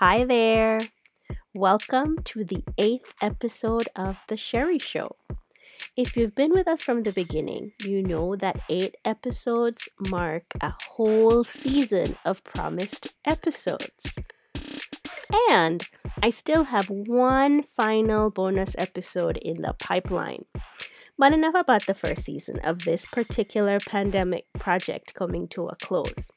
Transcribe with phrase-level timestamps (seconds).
[0.00, 0.78] Hi there.
[1.52, 5.16] Welcome to the eighth episode of The Sheri Show.
[5.96, 10.72] If you've been with us from the beginning, you know that eight episodes mark a
[10.90, 14.14] whole season of promised episodes.
[15.50, 15.82] And
[16.22, 20.44] I still have one final bonus episode in the pipeline.
[21.18, 26.30] But enough about the first season of this particular pandemic project coming to a close.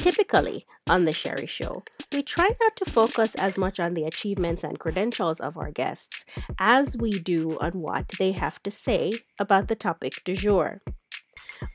[0.00, 4.64] Typically, on The Sheri Show, we try not to focus as much on the achievements
[4.64, 6.24] and credentials of our guests
[6.58, 10.80] as we do on what they have to say about the topic du jour.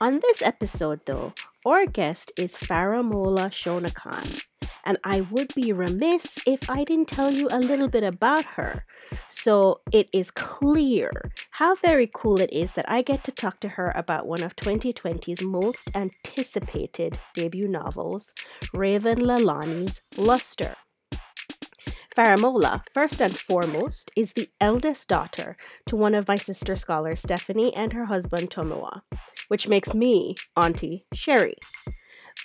[0.02, 1.34] On this episode, though,
[1.68, 4.44] our guest is Faramola Shonekan,
[4.84, 8.86] and I would be remiss if I didn't tell you a little bit about her.
[9.28, 11.12] So it is clear
[11.52, 14.56] how very cool it is that I get to talk to her about one of
[14.56, 18.34] 2020's most anticipated debut novels,
[18.74, 20.76] Raven Leilani's Luster.
[22.16, 27.76] Faramola, first and foremost, is the eldest daughter to one of my sister scholars, Stephanie,
[27.76, 29.02] and her husband, Tomoa,
[29.50, 31.56] which makes me Auntie Sheri.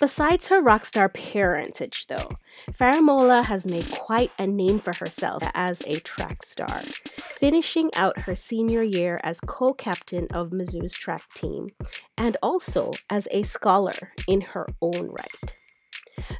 [0.01, 2.29] Besides her rock star parentage, though,
[2.71, 6.79] Faramola has made quite a name for herself as a track star,
[7.37, 11.69] finishing out her senior year as co captain of Mizzou's track team
[12.17, 15.55] and also as a scholar in her own right.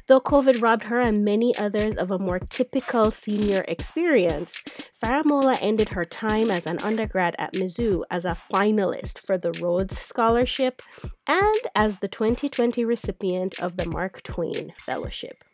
[0.06, 4.62] Though COVID robbed her and many others of a more typical senior experience,
[5.02, 9.98] Faramola ended her time as an undergrad at Mizzou as a finalist for the Rhodes
[9.98, 10.82] Scholarship
[11.26, 15.44] and as the 2020 recipient of the Mark Twain Fellowship.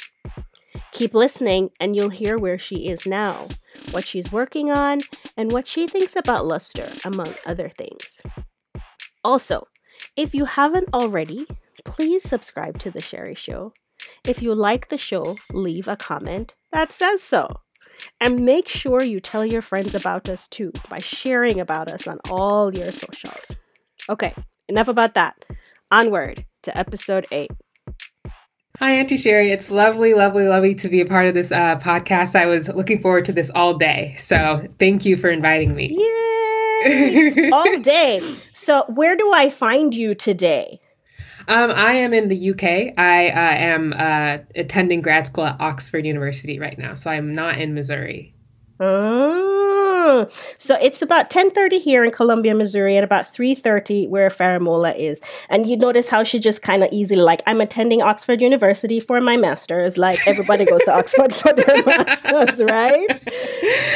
[0.92, 3.48] Keep listening, and you'll hear where she is now,
[3.91, 5.00] what she's working on,
[5.36, 8.21] and what she thinks about Luster, among other things.
[9.22, 9.69] Also,
[10.16, 11.47] if you haven't already,
[11.84, 13.75] please subscribe to The Sheri Show
[14.26, 17.60] if you like the show, leave a comment that says so.
[18.20, 22.18] And make sure you tell your friends about us too by sharing about us on
[22.30, 23.47] all your socials.
[24.08, 24.34] Okay,
[24.68, 25.44] enough about that.
[25.91, 27.50] Onward to episode 8.
[28.78, 29.50] Hi, Auntie Sheri.
[29.50, 32.36] It's lovely, lovely, lovely to be a part of this uh, podcast.
[32.36, 34.14] I was looking forward to this all day.
[34.18, 35.97] So thank you for inviting me.
[35.98, 37.50] Yay!
[37.52, 38.20] all day.
[38.52, 40.80] So, where do I find you today?
[41.48, 42.92] Um, I am in the UK.
[42.98, 47.59] I uh, am uh, attending grad school at Oxford University right now, so I'm not
[47.59, 48.34] in Missouri.
[48.81, 50.28] Oh,
[50.59, 55.22] so it's about 10:30 here in Columbia, Missouri, and about 3:30 where Faramola is.
[55.48, 59.19] And you notice how she just kind of easily like, I'm attending Oxford University for
[59.22, 59.97] my masters.
[59.97, 63.10] Like everybody goes to Oxford for their masters, right?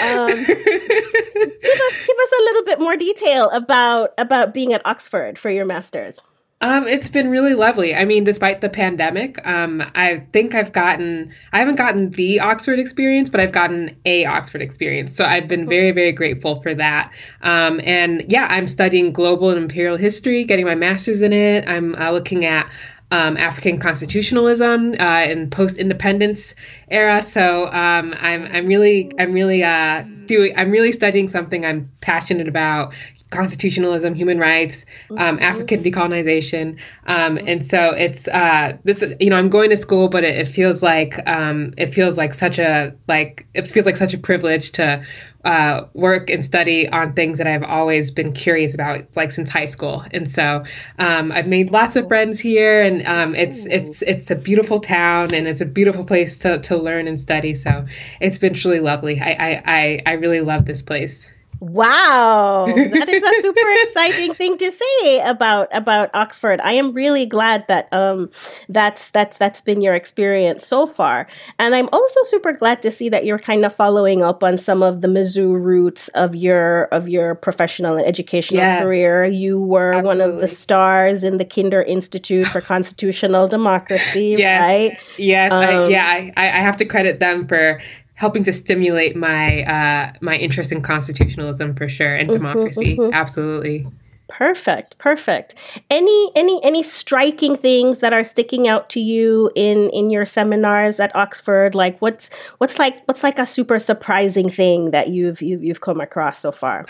[0.02, 5.38] Um, give us give us a little bit more detail about about being at Oxford
[5.38, 6.18] for your masters.
[6.62, 7.92] Um, it's been really lovely.
[7.92, 12.78] I mean, despite the pandemic, um, I think I've gotten, I haven't gotten the Oxford
[12.78, 15.16] experience, but I've gotten a Oxford experience.
[15.16, 17.12] So I've been very, very grateful for that.
[17.42, 21.66] Um, and yeah, I'm studying global and imperial history, getting my master's in it.
[21.66, 22.70] I'm uh, looking at
[23.10, 26.54] um, African constitutionalism uh, in post-independence
[26.88, 27.20] era.
[27.22, 32.48] So um, I'm I'm really I'm really uh, doing I'm really studying something I'm passionate
[32.48, 32.94] about
[33.32, 35.42] constitutionalism, human rights, um, mm-hmm.
[35.42, 39.02] African decolonization, um, and so it's uh, this.
[39.18, 42.34] You know, I'm going to school, but it, it feels like um, it feels like
[42.34, 45.04] such a like it feels like such a privilege to
[45.44, 49.66] uh, work and study on things that I've always been curious about, like since high
[49.66, 50.04] school.
[50.12, 50.64] And so
[50.98, 55.34] um, I've made lots of friends here, and um, it's it's it's a beautiful town,
[55.34, 57.54] and it's a beautiful place to to learn and study.
[57.54, 57.84] So
[58.20, 59.20] it's been truly lovely.
[59.20, 61.32] I I I, I really love this place.
[61.62, 66.60] Wow, that is a super exciting thing to say about about Oxford.
[66.60, 68.30] I am really glad that um
[68.68, 71.28] that's that's that's been your experience so far,
[71.60, 74.82] and I'm also super glad to see that you're kind of following up on some
[74.82, 79.24] of the Mizzou roots of your of your professional and educational yes, career.
[79.26, 80.20] You were absolutely.
[80.20, 85.16] one of the stars in the Kinder Institute for Constitutional Democracy, yes, right?
[85.16, 87.80] Yes, um, I, yeah, I, I have to credit them for
[88.14, 92.96] helping to stimulate my uh, my interest in constitutionalism for sure and mm-hmm, democracy.
[92.96, 93.12] Mm-hmm.
[93.12, 93.86] Absolutely.
[94.28, 95.54] Perfect, perfect.
[95.90, 101.00] Any any any striking things that are sticking out to you in in your seminars
[101.00, 101.74] at Oxford?
[101.74, 106.00] Like what's what's like what's like a super surprising thing that you've you've, you've come
[106.00, 106.86] across so far?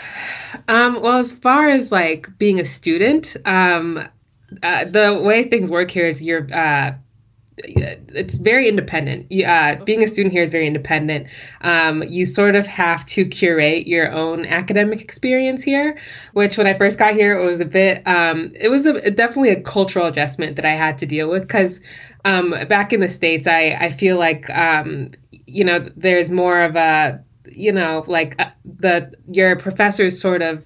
[0.69, 4.07] Um, well, as far as like being a student, um,
[4.61, 6.93] uh, the way things work here is you're uh,
[7.57, 9.31] it's very independent.
[9.31, 11.27] Uh, being a student here is very independent.
[11.61, 15.97] Um, you sort of have to curate your own academic experience here,
[16.33, 19.49] which when I first got here, it was a bit, um, it was a, definitely
[19.49, 21.79] a cultural adjustment that I had to deal with because
[22.25, 25.11] um, back in the States, I, I feel like um,
[25.45, 30.65] you know there's more of a you know like uh, the your professors sort of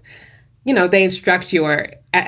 [0.66, 1.88] you know they instruct your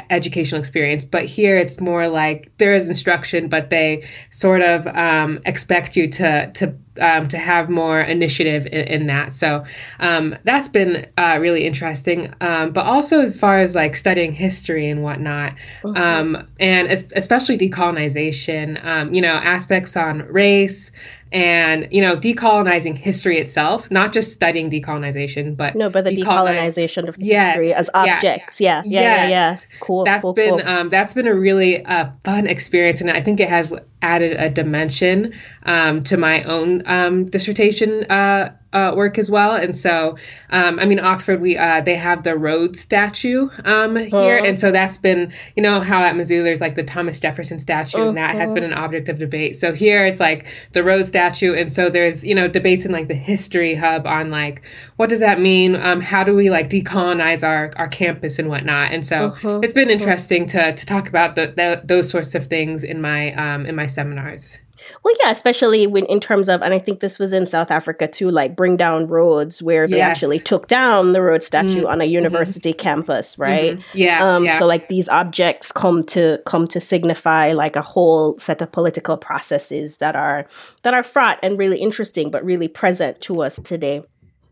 [0.09, 5.39] educational experience but here it's more like there is instruction but they sort of um,
[5.45, 9.63] expect you to to um, to have more initiative in, in that so
[9.99, 14.89] um, that's been uh, really interesting um, but also as far as like studying history
[14.89, 16.45] and whatnot mm-hmm.
[16.59, 20.91] and especially decolonization um, you know aspects on race
[21.31, 26.73] and you know decolonizing history itself not just studying decolonization but no but the decolonize-
[26.73, 29.29] decolonization of yes, history as objects yeah yeah yeah yes.
[29.29, 30.67] yeah, yeah, cool that's cool, been cool.
[30.67, 34.49] Um, that's been a really uh, fun experience and i think it has added a
[34.49, 35.33] dimension
[35.63, 39.55] um, to my own um, dissertation uh, uh, work as well.
[39.55, 40.15] And so,
[40.51, 44.45] um, I mean, Oxford, we uh, they have the Rhodes statue um, here, uh-huh.
[44.45, 47.97] and so that's been, you know, how at Mizzou there's like the Thomas Jefferson statue,
[47.97, 48.07] uh-huh.
[48.09, 48.73] and that has been uh-huh.
[48.73, 49.55] an object of debate.
[49.55, 53.07] So here it's like the Rhodes statue, and so there's you know debates in like
[53.07, 54.61] the history hub on like
[54.97, 55.75] what does that mean?
[55.75, 58.91] Um, how do we like decolonize our our campus and whatnot?
[58.91, 59.61] And so uh-huh.
[59.63, 59.93] it's been uh-huh.
[59.93, 63.75] interesting to to talk about the, the, those sorts of things in my um, in
[63.75, 64.59] my seminars.
[65.03, 68.07] Well, yeah, especially when in terms of, and I think this was in South Africa
[68.07, 70.11] too, like bring down Rhodes where they yes.
[70.11, 71.87] actually took down the Rhodes statue mm-hmm.
[71.87, 72.13] on a mm-hmm.
[72.13, 72.79] university mm-hmm.
[72.79, 73.77] campus, right?
[73.77, 73.97] Mm-hmm.
[73.97, 74.59] Yeah, um, yeah.
[74.59, 79.17] So like these objects come to come to signify like a whole set of political
[79.17, 80.47] processes that are
[80.83, 84.01] that are fraught and really interesting, but really present to us today.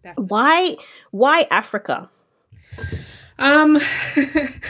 [0.04, 0.26] Definitely.
[0.28, 0.78] Why
[1.12, 2.10] why Africa?
[3.40, 3.78] Um,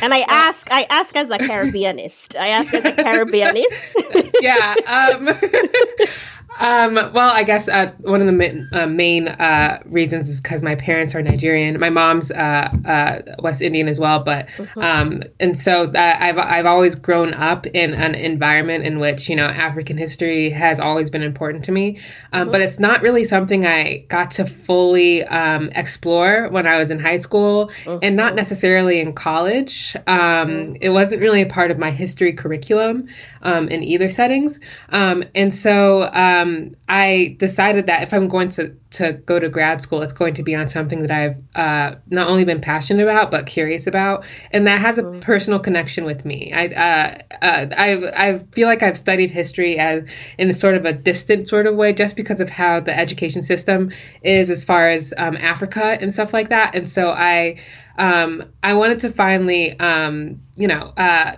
[0.01, 2.35] and I ask, I ask as a Caribbeanist.
[2.35, 3.95] I ask as a Caribbeanist.
[4.41, 4.75] yeah.
[4.85, 5.29] Um,
[6.59, 10.63] um, well, I guess uh, one of the ma- uh, main uh, reasons is because
[10.63, 11.79] my parents are Nigerian.
[11.79, 14.79] My mom's uh, uh, West Indian as well, but mm-hmm.
[14.79, 19.35] um, and so uh, I've I've always grown up in an environment in which you
[19.35, 21.99] know African history has always been important to me,
[22.33, 22.51] um, mm-hmm.
[22.51, 26.99] but it's not really something I got to fully um, explore when I was in
[26.99, 27.99] high school mm-hmm.
[28.01, 29.95] and not necessarily in college.
[30.07, 30.75] Um.
[30.79, 33.07] It wasn't really a part of my history curriculum
[33.41, 34.59] um, in either settings,
[34.89, 36.09] um, and so
[36.47, 40.33] um, I decided that if I'm going to to go to grad school, it's going
[40.35, 44.25] to be on something that I've uh, not only been passionate about but curious about,
[44.51, 45.19] and that has a mm-hmm.
[45.19, 46.53] personal connection with me.
[46.53, 50.03] I uh, uh, I I feel like I've studied history as
[50.37, 53.43] in a sort of a distant sort of way, just because of how the education
[53.43, 53.91] system
[54.23, 57.57] is as far as um, Africa and stuff like that, and so I
[57.97, 61.35] um, I wanted to finally um, you know uh,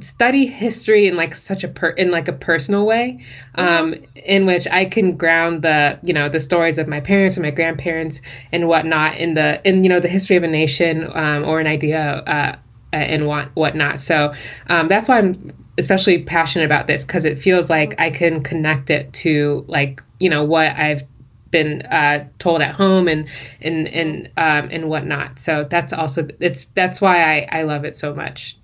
[0.00, 3.24] study history in like such a per in like a personal way
[3.56, 4.04] um mm-hmm.
[4.24, 7.50] in which i can ground the you know the stories of my parents and my
[7.50, 8.20] grandparents
[8.52, 11.66] and whatnot in the in you know the history of a nation um, or an
[11.66, 12.56] idea uh,
[12.92, 14.32] and what whatnot so
[14.68, 18.90] um, that's why i'm especially passionate about this because it feels like i can connect
[18.90, 21.02] it to like you know what i've
[21.50, 23.28] been uh, told at home and
[23.60, 25.38] and and um, and whatnot.
[25.38, 28.56] So that's also it's that's why I, I love it so much.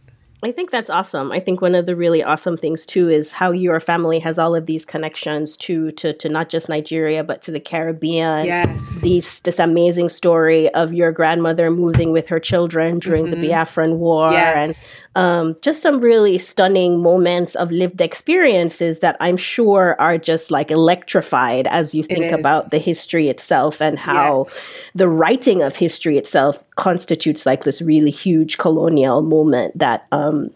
[0.45, 1.33] I think that's awesome.
[1.33, 4.55] I think one of the really awesome things too is how your family has all
[4.55, 8.45] of these connections to to to not just Nigeria but to the Caribbean.
[8.45, 8.97] Yes.
[8.97, 13.41] These this amazing story of your grandmother moving with her children during mm-hmm.
[13.41, 14.57] the Biafran War yes.
[14.57, 20.51] and um, just some really stunning moments of lived experiences that I'm sure are just
[20.51, 24.63] like electrified as you think about the history itself and how yes.
[24.95, 30.51] the writing of history itself constitutes like this really huge colonial moment that um,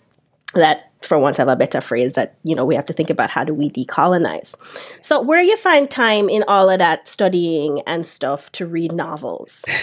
[0.55, 3.31] that for want of a better phrase that you know we have to think about
[3.31, 4.55] how do we decolonize.
[5.02, 8.93] So where do you find time in all of that studying and stuff to read
[8.93, 9.64] novels?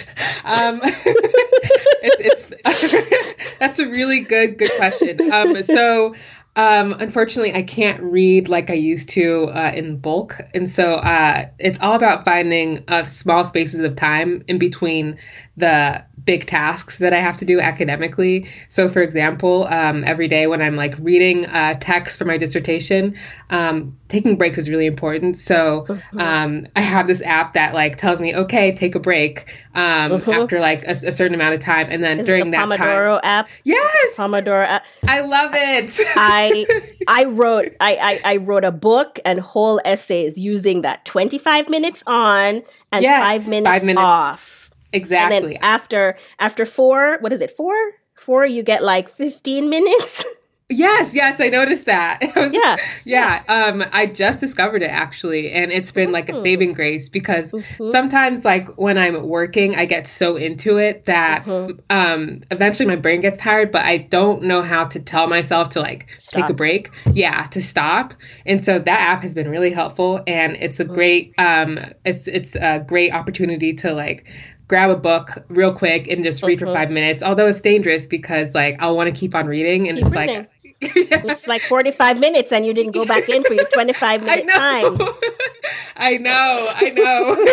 [0.44, 5.32] Um, it's, it's that's a really good good question.
[5.32, 6.14] Um, so
[6.56, 10.40] um, unfortunately, I can't read like I used to uh, in bulk.
[10.54, 15.18] And so uh, it's all about finding uh, small spaces of time in between
[15.56, 18.46] the big tasks that I have to do academically.
[18.68, 23.16] So, for example, um, every day when I'm like reading uh, text for my dissertation,
[23.50, 25.38] um, taking breaks is really important.
[25.38, 26.18] So, uh-huh.
[26.18, 30.32] um, I have this app that like tells me, okay, take a break um, uh-huh.
[30.32, 33.30] after like a, a, certain amount of time, and then is during that Pomodoro time,
[33.30, 33.48] app.
[33.64, 34.84] Yes, Pomodoro app.
[35.06, 35.98] I love it.
[36.16, 36.66] I
[37.08, 41.68] I wrote I, I I wrote a book and whole essays using that twenty five
[41.68, 45.36] minutes on and yes, five minutes, five minutes off Exactly.
[45.36, 47.50] And then after after four, what is it?
[47.56, 47.74] Four?
[48.14, 50.24] Four, you get like 15 minutes.
[50.68, 52.18] Yes, yes, I noticed that.
[52.34, 52.76] I was- Yeah.
[53.04, 53.42] yeah.
[53.46, 56.42] Um, I just discovered it actually, and it's been like a Oh.
[56.42, 57.92] saving grace because Mhm.
[57.92, 61.78] sometimes, like when I'm working, I get so into it that Mhm.
[61.88, 65.80] um, eventually my brain gets tired, but I don't know how to tell myself to
[65.80, 66.90] like take a break.
[67.12, 68.14] Yeah, to stop.
[68.44, 70.94] And so that app has been really helpful, and it's a Mm-hmm.
[70.94, 74.24] great, um, it's it's a great opportunity to like
[74.68, 76.72] grab a book real quick and just read for Mhm.
[76.74, 77.22] five minutes.
[77.22, 80.36] Although it's dangerous because like I'll want to keep on reading, and Keep it's reading.
[80.36, 80.50] like.
[80.82, 84.46] It's like 45 minutes and you didn't go back in for your 25 I minute
[84.46, 84.52] know.
[84.52, 84.98] time.
[85.96, 86.68] I know.
[86.74, 87.46] I know.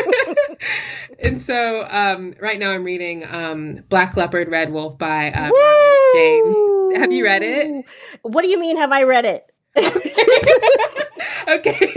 [1.20, 6.13] and so um, right now I'm reading um, Black Leopard, Red Wolf by uh, Marlon
[6.13, 6.98] James.
[7.00, 7.86] Have you read it?
[8.24, 9.50] What do you mean, have I read it?
[11.47, 11.93] okay.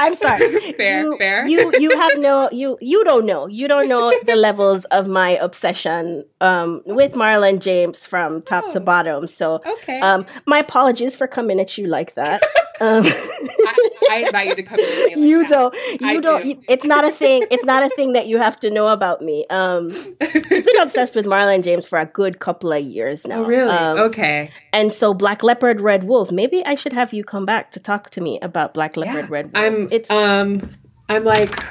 [0.00, 0.72] I'm sorry.
[0.72, 1.46] Fair, you, fair.
[1.46, 3.46] You you have no you you don't know.
[3.46, 8.80] You don't know the levels of my obsession um with Marlon James from top to
[8.80, 8.84] Oh.
[8.84, 9.28] bottom.
[9.28, 10.00] So okay.
[10.00, 12.42] um my apologies for coming at you like that.
[12.80, 13.74] Um I,
[14.10, 14.78] I invite you to come.
[14.78, 15.48] Like you that.
[15.48, 16.60] don't you I don't do.
[16.68, 19.46] it's not a thing it's not a thing that you have to know about me
[19.50, 23.44] um i've been obsessed with marlon james for a good couple of years now Oh,
[23.44, 23.70] really?
[23.70, 24.50] um, okay.
[24.72, 28.10] and so black leopard red wolf maybe i should have you come back to talk
[28.10, 29.30] to me about black leopard Yeah.
[29.30, 29.88] red wolf I'm.
[29.92, 30.70] it's um.
[31.08, 31.62] I'm like.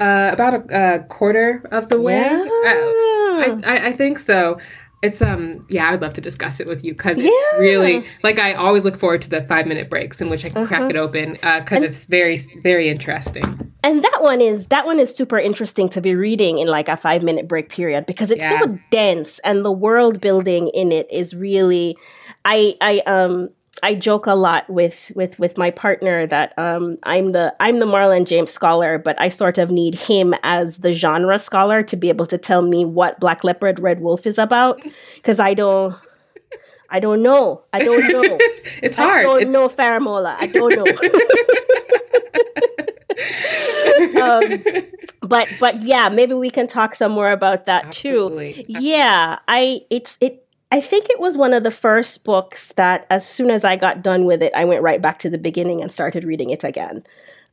[0.00, 2.18] Uh, about a, a quarter of the way.
[2.18, 2.42] yeah.
[2.64, 4.58] I, I, I think so.
[5.04, 7.28] It's um yeah, I would love to discuss it with you because Yeah.
[7.28, 10.48] it's really like I always look forward to the five minute breaks in which I
[10.50, 10.90] can crack Uh-huh.
[10.90, 13.44] it open because And- it's very very interesting.
[13.84, 16.96] and that one is that one is super interesting to be reading in like a
[16.96, 18.60] five minute break period because it's Yeah.
[18.60, 21.96] so dense and the world building in it is really
[22.46, 23.50] i i um
[23.82, 27.86] I joke a lot with with with my partner that um, I'm the I'm the
[27.86, 32.08] Marlon James scholar, but I sort of need him as the genre scholar to be
[32.08, 34.80] able to tell me what Black Leopard, Red Wolf is about,
[35.16, 35.94] because I don't
[36.90, 38.22] I don't know I don't know
[38.82, 40.84] it's hard I don't It's- know Faramola I don't know.
[44.20, 44.62] um,
[45.22, 48.26] but but yeah, maybe we can talk some more about that too.
[48.26, 48.66] Absolutely.
[48.68, 50.43] Yeah, I it's it.
[50.74, 54.02] I think it was one of the first books that, as soon as I got
[54.02, 57.04] done with it, I went right back to the beginning and started reading it again.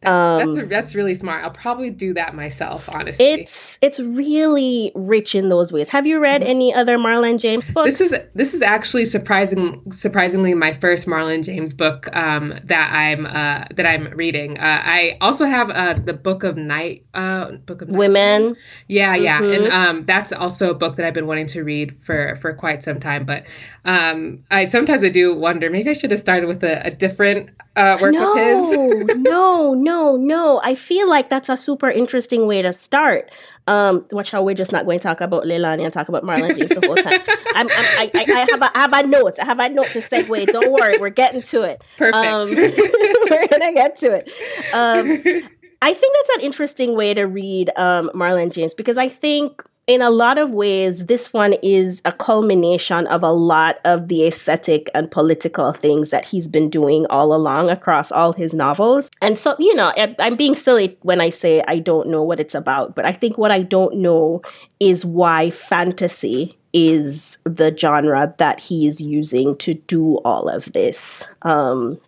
[0.03, 1.43] Um, that's that's really smart.
[1.43, 3.24] I'll probably do that myself, honestly.
[3.25, 5.89] it's it's really rich in those ways.
[5.89, 8.00] Have you read any other Marlon James books?
[8.00, 13.27] This is this is actually surprising surprisingly my first Marlon James book um, that I'm
[13.27, 14.58] uh, that I'm reading.
[14.58, 18.55] Uh, I also have uh, the Book of Night uh, Book of Night Women.
[18.88, 19.55] Yeah, yeah, Mhm.
[19.65, 22.84] and um, that's also a book that I've been wanting to read for for quite
[22.84, 23.24] some time.
[23.25, 23.43] But
[23.86, 27.51] um, I sometimes I do wonder maybe I should have started with a, a different
[27.75, 29.18] uh, work no, of his.
[29.18, 30.60] no, no, no.
[30.63, 33.32] I feel like that's a super interesting way to start.
[33.68, 36.58] Um, watch how we're just not going to talk about Leilani and talk about Marlon
[36.58, 37.22] James the whole time.
[37.56, 39.40] I'm, I'm, I, I, I, have a, I have a note.
[39.40, 40.48] I have a note to segue.
[40.48, 41.82] Don't worry, we're getting to it.
[41.98, 42.16] Perfect.
[42.16, 44.30] Um, we're gonna get to it.
[44.74, 45.50] Um,
[45.84, 50.01] I think that's an interesting way to read um, Marlon James because I think, in
[50.01, 54.89] a lot of ways, this one is a culmination of a lot of the aesthetic
[54.95, 59.10] and political things that he's been doing all along across all his novels.
[59.21, 62.55] And so, you know, I'm being silly when I say I don't know what it's
[62.55, 64.41] about, but I think what I don't know
[64.79, 71.21] is why fantasy is the genre that he is using to do all of this.
[71.41, 72.00] Um,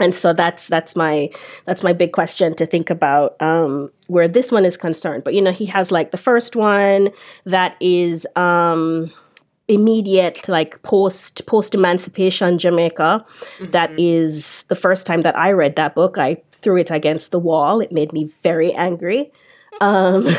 [0.00, 1.30] and so that's that's my
[1.64, 5.24] that's my big question to think about um, where this one is concerned.
[5.24, 7.10] But you know, he has like the first one
[7.44, 9.12] that is um,
[9.66, 13.24] immediate, like post post emancipation Jamaica.
[13.70, 16.18] That is the first time that I read that book.
[16.18, 17.80] I threw it against the wall.
[17.80, 19.32] It made me very angry.
[19.80, 20.26] Um,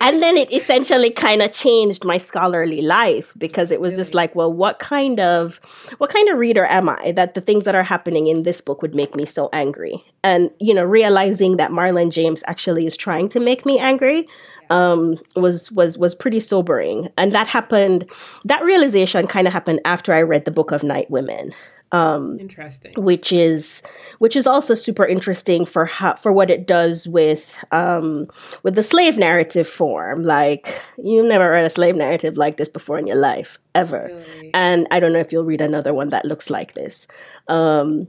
[0.00, 4.34] and then it essentially kind of changed my scholarly life because it was just like
[4.34, 5.60] well what kind of
[5.98, 8.82] what kind of reader am i that the things that are happening in this book
[8.82, 10.02] would make me so angry?
[10.24, 14.26] And you know realizing that marlon james actually is trying to make me angry
[14.70, 17.08] um, was was was pretty sobering.
[17.16, 18.08] And that happened
[18.44, 21.52] that realization kind of happened after i read the book of night women
[21.92, 22.92] um, Interesting.
[22.96, 23.82] which is
[24.18, 28.26] which is also super interesting for how, for what it does with um,
[28.62, 30.22] with the slave narrative form.
[30.22, 34.50] Like you never read a slave narrative like this before in your life ever, Really.
[34.54, 37.06] and I don't know if you'll read another one that looks like this.
[37.48, 38.06] Um,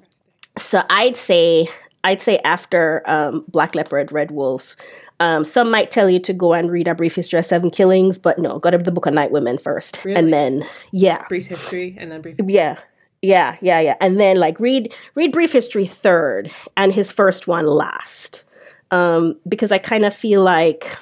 [0.58, 1.68] so I'd say
[2.04, 4.76] I'd say after um, Black Leopard, Red Wolf.
[5.20, 8.18] Um, some might tell you to go and read A Brief History of Seven Killings,
[8.18, 10.18] but no, go to the Book of Night Women first, Really?
[10.18, 12.38] and then yeah, Brief history and then brief.
[12.48, 12.80] yeah.
[13.22, 13.96] Yeah, yeah, yeah.
[14.02, 18.44] And then like read read brief history third and his first one last.
[18.90, 20.98] Um because I kind of feel like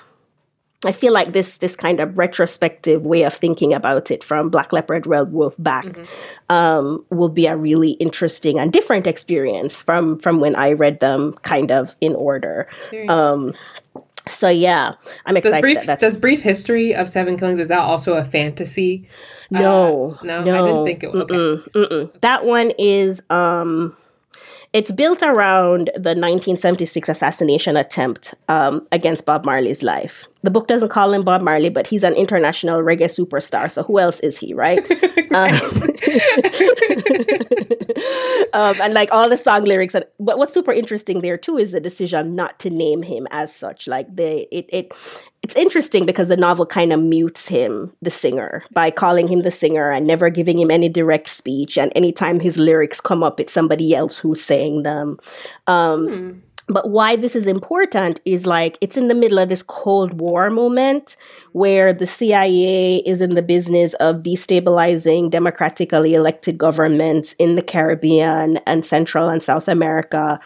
[0.85, 4.71] I feel like this this kind of retrospective way of thinking about it from Black
[4.71, 6.55] Leopard Red Wolf back mm-hmm.
[6.55, 11.33] um, will be a really interesting and different experience from from when I read them
[11.41, 12.69] kind of in order.
[13.09, 13.53] Um,
[14.29, 14.93] so yeah,
[15.25, 15.55] I'm excited.
[15.55, 19.09] Does brief, that does brief history of Seven Killings is that also a fantasy?
[19.51, 21.11] No, uh, no, no, I didn't think it.
[21.11, 21.35] Was, okay.
[21.35, 22.21] Mm-mm, mm-mm.
[22.21, 23.95] That one is um
[24.71, 30.27] it's built around the 1976 assassination attempt um, against Bob Marley's life.
[30.41, 33.71] The book doesn't call him Bob Marley, but he's an international reggae superstar.
[33.71, 34.79] So who else is he, right?
[35.31, 35.49] um,
[38.53, 41.71] um, and like all the song lyrics, and but what's super interesting there too is
[41.71, 43.87] the decision not to name him as such.
[43.87, 44.93] Like the it it
[45.41, 49.51] it's interesting because the novel kind of mutes him, the singer, by calling him the
[49.51, 51.77] singer and never giving him any direct speech.
[51.77, 55.17] And anytime his lyrics come up, it's somebody else who's saying them.
[55.67, 56.39] Um, hmm.
[56.71, 60.51] But why this is important is like it's in the middle of this Cold War
[60.51, 61.17] moment
[61.51, 68.57] where the CIA is in the business of destabilizing democratically elected governments in the Caribbean
[68.67, 70.39] and Central and South America.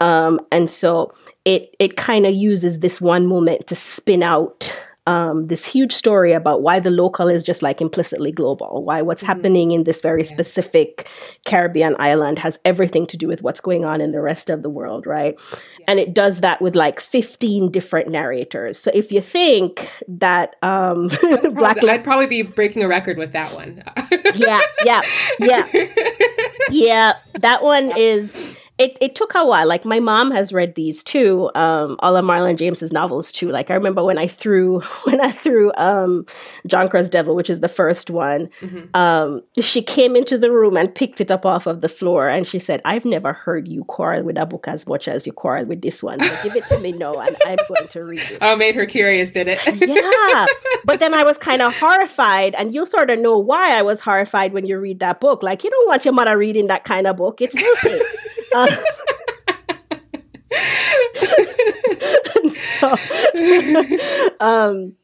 [0.00, 1.14] Um, and so
[1.50, 4.76] it it kind of uses this one moment to spin out
[5.06, 9.22] um, this huge story about why the local is just like implicitly global, why what's
[9.22, 9.32] mm-hmm.
[9.32, 10.28] happening in this very yeah.
[10.28, 11.08] specific
[11.46, 14.70] Caribbean island has everything to do with what's going on in the rest of the
[14.70, 15.34] world, right?
[15.52, 15.86] Yeah.
[15.88, 18.78] And it does that with like 15 different narrators.
[18.78, 21.08] So if you think that um,
[21.54, 23.82] Black I'd probably be breaking a record with that one.
[24.36, 25.02] yeah, yeah,
[25.40, 25.66] yeah.
[26.70, 29.68] Yeah, that one is it, it took a while.
[29.68, 33.50] Like my mom has read these too, um, all of Marlon James's novels too.
[33.50, 36.24] Like I remember when I threw when I threw um,
[36.66, 38.48] John Crow's Devil, which is the first one.
[38.62, 38.96] Mm-hmm.
[38.96, 42.46] Um, she came into the room and picked it up off of the floor, and
[42.46, 45.66] she said, "I've never heard you quarrel with a book as much as you quarrel
[45.66, 46.18] with this one.
[46.18, 48.86] So give it to me now, and I'm going to read it." Oh, made her
[48.86, 49.60] curious, did it?
[49.66, 50.46] yeah,
[50.84, 54.00] but then I was kind of horrified, and you sort of know why I was
[54.00, 55.42] horrified when you read that book.
[55.42, 57.42] Like you don't want your mother reading that kind of book.
[57.42, 58.00] It's filthy.
[58.54, 58.76] Uh,
[62.80, 62.96] so,
[64.40, 64.94] um,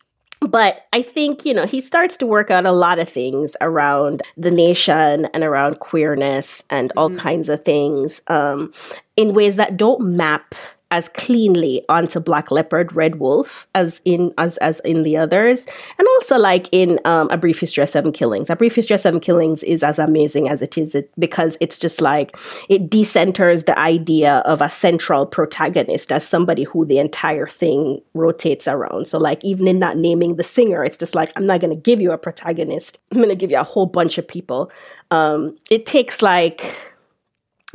[0.41, 4.23] but I think, you know, he starts to work out a lot of things around
[4.37, 7.19] the nation and around queerness and all mm-hmm.
[7.19, 8.73] kinds of things um,
[9.17, 10.55] in ways that don't map
[10.97, 15.67] as cleanly onto Black Leopard, Red Wolf as in as as in the others,
[15.99, 18.49] and also like in um, A Brief History of Seven Killings.
[18.51, 21.79] A Brief History of Seven Killings is as amazing as it is it, because it's
[21.79, 22.37] just like
[22.69, 28.67] it decenters the idea of a central protagonist as somebody who the entire thing rotates
[28.67, 29.07] around.
[29.07, 31.83] So like even in not naming the singer, it's just like I'm not going to
[31.91, 32.99] give you a protagonist.
[33.13, 34.71] I'm going to give you a whole bunch of people.
[35.11, 36.65] Um, it takes like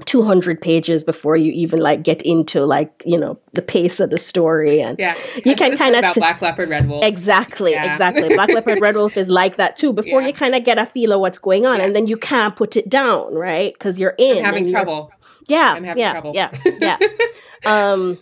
[0.05, 4.17] 200 pages before you even like get into like you know the pace of the
[4.17, 7.91] story and yeah you can kind of about t- black leopard red wolf exactly yeah.
[7.91, 10.27] exactly black leopard red wolf is like that too before yeah.
[10.27, 11.85] you kind of get a feel of what's going on yeah.
[11.85, 15.11] and then you can't put it down right because you're in I'm having trouble
[15.47, 16.31] yeah having yeah trouble.
[16.33, 16.97] yeah yeah
[17.65, 18.19] um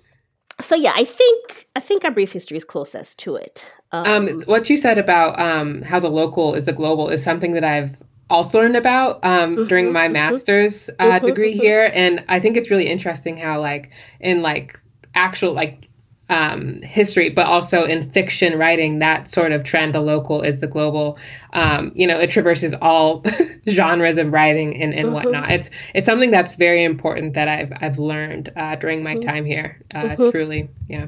[0.62, 4.42] so yeah i think i think a brief history is closest to it um, um,
[4.44, 7.96] what you said about um, how the local is the global is something that I've
[8.30, 10.14] also learned about um, mm-hmm, during my mm-hmm.
[10.14, 14.80] master's uh, mm-hmm, degree here, and I think it's really interesting how like in like
[15.16, 15.90] actual like
[16.30, 20.68] um, history, but also in fiction writing, that sort of trend, the local is the
[20.68, 21.18] global.
[21.54, 23.24] Um, you know, it traverses all
[23.70, 25.14] genres of writing and, and mm-hmm.
[25.14, 25.52] whatnot.
[25.52, 29.28] It's it's something that's very important that I've I've learned uh, during my mm-hmm.
[29.28, 29.84] time here.
[29.94, 30.30] Uh, mm-hmm.
[30.30, 31.08] Truly, yeah.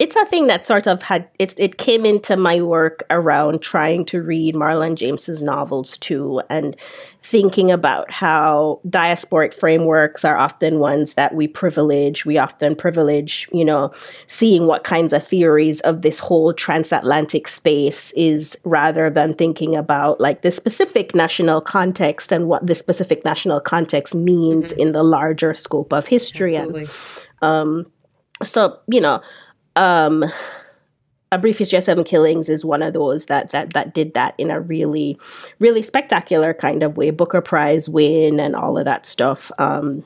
[0.00, 1.54] It's a thing that sort of had it.
[1.58, 6.76] It came into my work around trying to read Marlon James's novels too, and
[7.24, 12.26] thinking about how diasporic frameworks are often ones that we privilege.
[12.26, 13.92] We often privilege, you know,
[14.26, 20.20] seeing what kinds of theories of this whole transatlantic space is rather than thinking about
[20.20, 24.80] like the specific national context and what the specific national context means mm-hmm.
[24.80, 26.56] in the larger scope of history.
[26.56, 26.88] Absolutely.
[27.42, 27.92] And um,
[28.42, 29.20] so, you know,
[29.76, 30.24] um,
[31.32, 34.34] a brief history of seven killings is one of those that that that did that
[34.38, 35.18] in a really
[35.58, 40.04] really spectacular kind of way booker prize win and all of that stuff um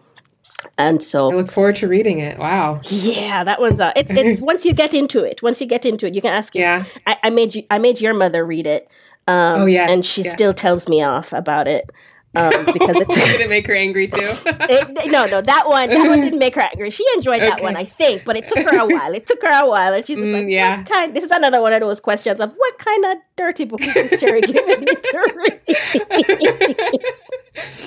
[0.76, 2.38] and so I look forward to reading it.
[2.38, 2.80] Wow.
[2.84, 6.06] Yeah, that one's uh it's it's once you get into it, once you get into
[6.06, 6.84] it, you can ask Yeah.
[7.06, 8.90] I, I made you I made your mother read it.
[9.28, 10.32] Um, oh yeah, and she yeah.
[10.32, 11.90] still tells me off about it
[12.34, 14.18] um, because it didn't make her angry too.
[14.46, 16.90] it, no, no, that one, that one didn't make her angry.
[16.90, 17.62] She enjoyed that okay.
[17.62, 19.12] one, I think, but it took her a while.
[19.12, 21.74] It took her a while, and she's mm, like, "Yeah." Kind, this is another one
[21.74, 27.00] of those questions of what kind of dirty book is Cherry giving me to read?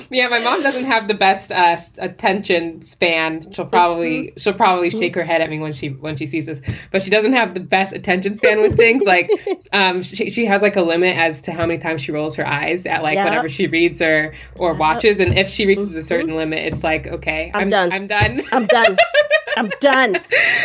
[0.10, 3.51] Yeah, my mom doesn't have the best uh, attention span.
[3.51, 4.39] She'll probably mm-hmm.
[4.39, 4.99] she'll probably mm-hmm.
[4.99, 7.53] shake her head at me when she when she sees this, but she doesn't have
[7.53, 9.03] the best attention span with things.
[9.03, 9.29] Like,
[9.73, 12.47] um, she she has like a limit as to how many times she rolls her
[12.47, 13.25] eyes at like yep.
[13.25, 16.38] whatever she reads or or watches, and if she reaches a certain mm-hmm.
[16.38, 17.91] limit, it's like okay, I'm, I'm done.
[17.91, 18.43] I'm done.
[18.51, 18.97] I'm done.
[19.57, 20.17] I'm done.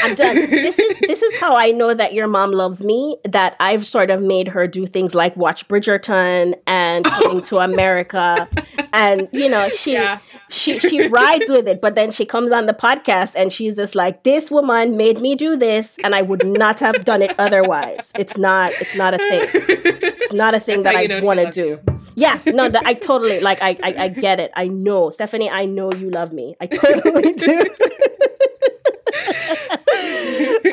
[0.03, 0.37] I'm done.
[0.37, 3.17] This is this is how I know that your mom loves me.
[3.25, 8.49] That I've sort of made her do things like watch Bridgerton and Coming to America,
[8.97, 10.19] and you know she yeah.
[10.49, 11.81] she she rides with it.
[11.81, 15.35] But then she comes on the podcast and she's just like, "This woman made me
[15.35, 18.11] do this, and I would not have done it otherwise.
[18.19, 18.73] It's not.
[18.81, 19.49] It's not a thing.
[19.53, 21.81] It's not a thing That's that I want to do." You.
[22.15, 23.61] Yeah, no, I totally like.
[23.61, 24.51] I, I I get it.
[24.57, 25.51] I know, Stephanie.
[25.51, 26.57] I know you love me.
[26.61, 27.65] I totally do.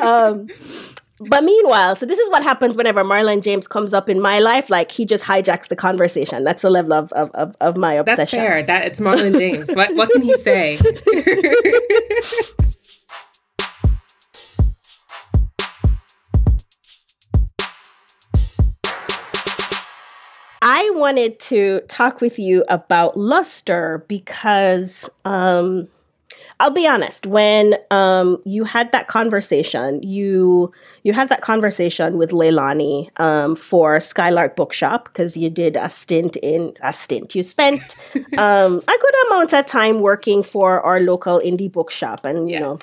[0.00, 0.48] um,
[1.20, 4.68] but meanwhile, so this is what happens whenever Marlon James comes up in my life.
[4.68, 6.42] Like he just hijacks the conversation.
[6.42, 8.16] That's the level of of, of, of my obsession.
[8.16, 8.62] That's fair.
[8.64, 9.68] That it's Marlon James.
[9.70, 10.78] what what can he say?
[20.66, 25.88] I wanted to talk with you about luster because um,
[26.60, 27.26] I'll be honest.
[27.26, 33.98] When um, you had that conversation, you you had that conversation with Leilani um, for
[34.00, 37.34] Skylark Bookshop because you did a stint in a stint.
[37.34, 37.82] You spent
[38.38, 42.60] um, a good amount of time working for our local indie bookshop, and you yes.
[42.60, 42.78] know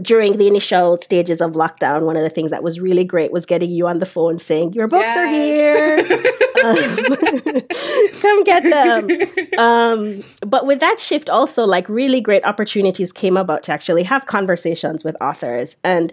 [0.00, 3.44] during the initial stages of lockdown, one of the things that was really great was
[3.44, 5.98] getting you on the phone saying, Your books are here.
[6.64, 6.96] um,
[8.20, 9.58] come get them.
[9.58, 14.24] Um, but with that shift, also, like really great opportunities came about to actually have
[14.24, 15.76] conversations with authors.
[15.84, 16.12] And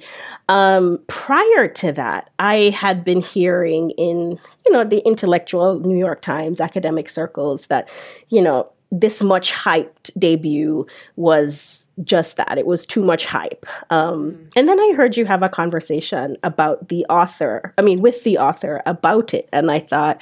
[0.50, 6.22] um, prior to that, I had been hearing in, you know, the intellectual New York
[6.22, 7.89] Times academic circles that,
[8.28, 12.57] you know, this much hyped debut was just that.
[12.57, 13.65] It was too much hype.
[13.89, 14.51] Um, mm.
[14.55, 18.38] And then I heard you have a conversation about the author, I mean, with the
[18.38, 19.49] author about it.
[19.51, 20.21] And I thought,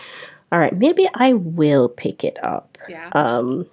[0.51, 2.77] all right, maybe I will pick it up.
[2.89, 3.09] Yeah.
[3.13, 3.69] Um,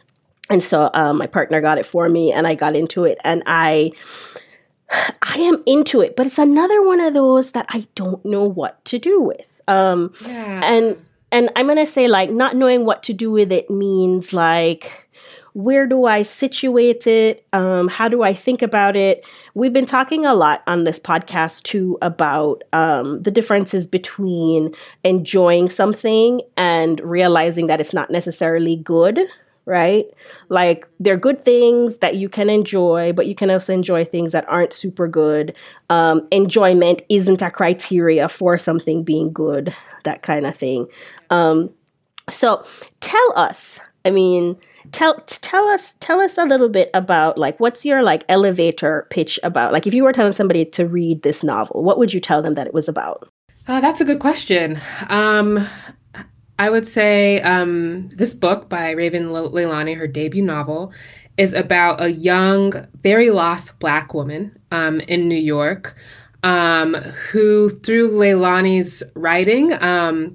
[0.51, 3.43] and so um, my partner got it for me and I got into it and
[3.47, 3.93] I.
[5.23, 8.85] I am into it, but it's another one of those that I don't know what
[8.85, 9.63] to do with.
[9.67, 10.61] Um, yeah.
[10.63, 15.04] And and I'm gonna say like not knowing what to do with it means like
[15.55, 17.47] where do I situate it?
[17.53, 19.25] Um, how do I think about it?
[19.55, 25.71] We've been talking a lot on this podcast too about um, the differences between enjoying
[25.71, 29.21] something and realizing that it's not necessarily good
[29.67, 30.05] right?
[30.51, 34.33] Like there are good things that you can enjoy, but you can also enjoy things
[34.33, 35.57] that aren't super good.
[35.89, 40.87] Um, enjoyment isn't a criteria for something being good, that kind of thing.
[41.31, 41.71] Um,
[42.29, 42.63] so
[43.01, 44.59] tell us, I mean,
[44.95, 49.39] tell tell us tell us a little bit about like what's your like elevator pitch
[49.43, 49.73] about?
[49.73, 52.55] Like if you were telling somebody to read this novel what would you tell them
[52.55, 53.29] that it was about?
[53.67, 54.81] Uh, that's a good question.
[55.09, 55.67] Um,
[56.59, 60.93] i would say um, this book by raven leilani her debut novel
[61.37, 65.97] is about a young very lost black woman um, in new york
[66.45, 70.35] um, who through leilani's writing um,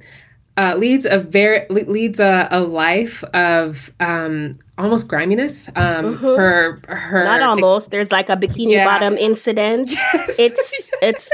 [0.60, 5.70] uh, leads a very leads a, a life of um, almost griminess.
[5.70, 6.26] Um, mm-hmm.
[6.26, 7.92] Her her not almost.
[7.92, 8.84] There's like a bikini yeah.
[8.84, 9.90] bottom incident.
[9.90, 10.36] Yes.
[10.40, 11.30] It's it's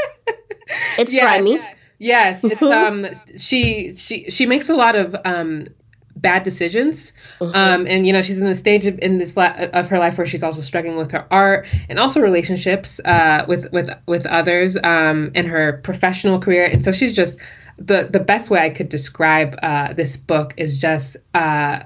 [1.00, 1.60] it's yeah, grimy.
[1.98, 3.08] Yes, it's um
[3.38, 5.70] she she she makes a lot of um
[6.18, 7.12] bad decisions
[7.42, 7.54] mm-hmm.
[7.54, 10.18] um and you know she's in the stage of in this la- of her life
[10.18, 14.78] where she's also struggling with her art and also relationships uh with with with others
[14.84, 17.38] um in her professional career and so she's just
[17.78, 21.84] the the best way I could describe uh, this book is just uh,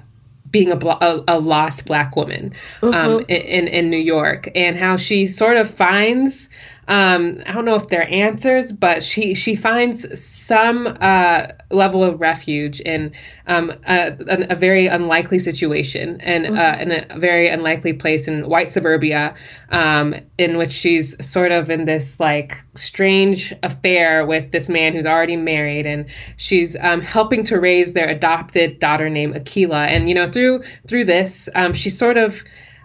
[0.50, 3.30] being a, a, a, lost black woman um, mm-hmm.
[3.30, 6.48] in, in New York and how she sort of finds
[6.90, 12.20] um, I don't know if they're answers, but she she finds some uh, level of
[12.20, 13.12] refuge in
[13.46, 14.16] um, a,
[14.48, 16.58] a, very unlikely situation and mm-hmm.
[16.58, 19.32] uh, in a very unlikely place in white suburbia,
[19.70, 25.06] um, in which she's sort of in this like strange affair with this man who's
[25.06, 26.06] already married, and
[26.38, 29.86] she's um, helping to raise their adopted daughter named Akila.
[29.86, 32.42] And you know through through this, um, she sort of,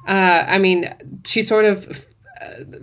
[0.07, 2.05] uh, I mean, she sort of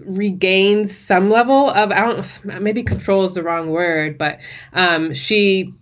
[0.05, 4.39] regains some level of I don't maybe control is the wrong word, but
[4.73, 5.73] um, she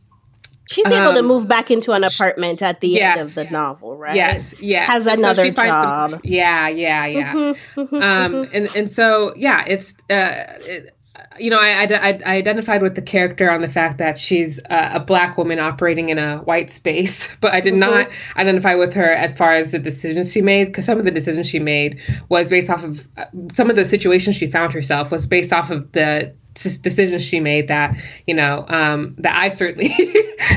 [0.71, 3.35] She's um, able to um, move back into an apartment at the yes, end of
[3.35, 4.15] the novel, right?
[4.15, 4.87] Yes, yes.
[4.89, 6.11] Has and another so job.
[6.11, 7.33] Some, yeah, yeah, yeah.
[7.33, 8.57] Mm-hmm, mm-hmm, um, mm-hmm.
[8.57, 10.97] and and so yeah, it's uh, it,
[11.41, 14.93] you know, I, I, I, identified with the character on the fact that she's a,
[14.95, 17.81] a, black woman operating in a white space, but I did mm-hmm.
[17.81, 21.11] not identify with her as far as the decisions she made, because some of the
[21.11, 25.11] decisions she made was based off of uh, some of the situations she found herself
[25.11, 29.91] was based off of the decisions she made that you know um, that I certainly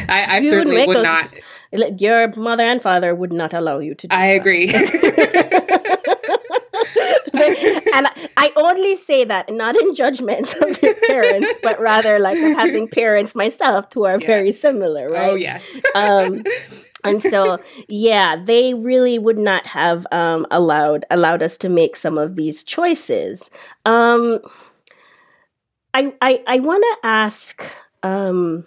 [0.10, 1.30] I, I certainly would those, not.
[2.00, 4.08] Your mother and father would not allow you to.
[4.08, 4.15] Do.
[4.15, 4.36] I that.
[4.36, 4.67] agree.
[7.93, 12.88] and I only say that not in judgment of your parents, but rather like having
[12.88, 14.25] parents myself who are yes.
[14.25, 15.29] very similar, right?
[15.29, 15.63] Oh yes.
[15.95, 16.43] um,
[17.03, 22.17] and so yeah they really would not have um, allowed allowed us to make some
[22.17, 23.49] of these choices
[23.86, 24.39] um,
[25.93, 27.63] i i, I want to ask
[28.03, 28.65] um,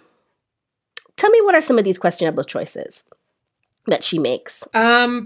[1.15, 3.03] tell me what are some of these questionable choices
[3.87, 5.25] that she makes um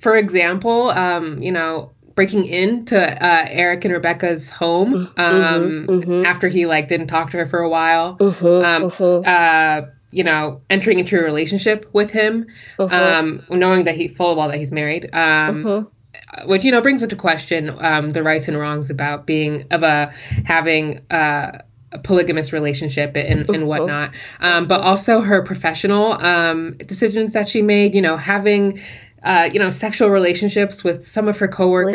[0.00, 6.26] for example um you know breaking into uh, Eric and Rebecca's home mm-hmm, um, mm-hmm.
[6.26, 8.16] after he like didn't talk to her for a while.
[8.18, 9.22] Mm-hmm, um, mm-hmm.
[9.26, 12.46] uh, you know, entering into a relationship with him,
[12.78, 12.94] mm-hmm.
[12.94, 15.06] um, knowing that he full well that he's married.
[15.14, 16.48] Um, mm-hmm.
[16.48, 20.12] which you know brings into question um, the rights and wrongs about being of a
[20.44, 21.58] having uh,
[21.92, 27.62] a polygamous relationship and, and whatnot, um, but also her professional um, decisions that she
[27.62, 27.94] made.
[27.94, 28.80] You know, having
[29.24, 31.94] uh, you know, sexual relationships with some of her coworkers.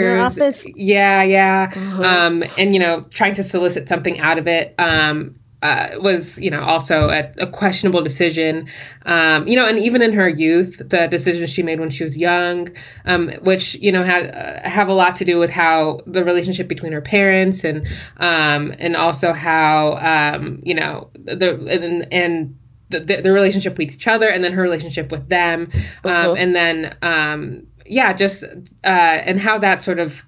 [0.75, 1.71] Yeah, yeah.
[1.75, 2.03] Uh-huh.
[2.03, 4.75] Um, and you know, trying to solicit something out of it.
[4.77, 8.67] Um, uh, was you know also a, a questionable decision
[9.07, 12.15] um, you know and even in her youth the decisions she made when she was
[12.15, 12.69] young
[13.05, 16.67] um, which you know had uh, have a lot to do with how the relationship
[16.67, 17.87] between her parents and
[18.17, 22.57] um, and also how um, you know the and, and
[22.89, 25.69] the, the, relationship with each other and then her relationship with them
[26.03, 26.33] um, uh-huh.
[26.33, 30.23] and then um, yeah just uh, and how that sort of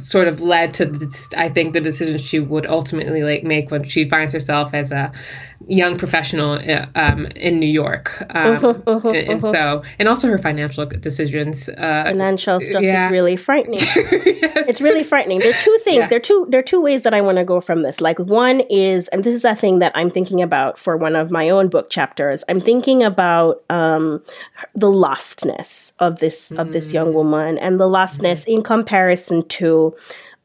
[0.00, 3.84] sort of led to the, I think the decision she would ultimately like make when
[3.84, 5.12] she finds herself as a
[5.66, 9.52] young professional uh, um, in New York, um, uh-huh, uh-huh, and, and uh-huh.
[9.52, 11.68] so and also her financial decisions.
[11.68, 13.06] Uh, financial stuff yeah.
[13.06, 13.78] is really frightening.
[13.80, 14.68] yes.
[14.68, 15.40] It's really frightening.
[15.40, 15.96] There are two things.
[16.02, 16.08] Yeah.
[16.08, 16.46] There are two.
[16.50, 18.00] There are two ways that I want to go from this.
[18.00, 21.30] Like one is, and this is a thing that I'm thinking about for one of
[21.30, 22.44] my own book chapters.
[22.48, 24.22] I'm thinking about um,
[24.74, 26.60] the lostness of this mm.
[26.60, 27.14] of this young mm.
[27.14, 28.56] woman and the lostness mm.
[28.56, 29.94] in comparison to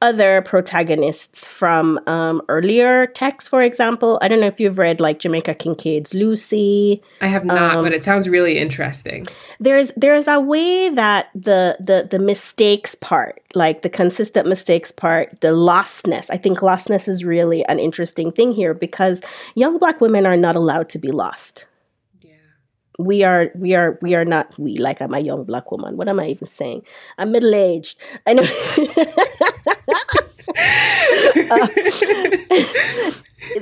[0.01, 4.17] other protagonists from um, earlier texts, for example.
[4.21, 7.01] I don't know if you've read like Jamaica Kincaid's Lucy.
[7.21, 9.27] I have not, um, but it sounds really interesting.
[9.59, 15.39] There's there's a way that the the the mistakes part, like the consistent mistakes part,
[15.41, 16.29] the lostness.
[16.29, 19.21] I think lostness is really an interesting thing here because
[19.55, 21.65] young black women are not allowed to be lost
[23.05, 25.97] we are we are we are not we like i'm a young black woman.
[25.97, 26.83] What am i even saying?
[27.17, 27.97] I'm middle-aged.
[28.25, 28.43] I know
[31.51, 31.67] uh,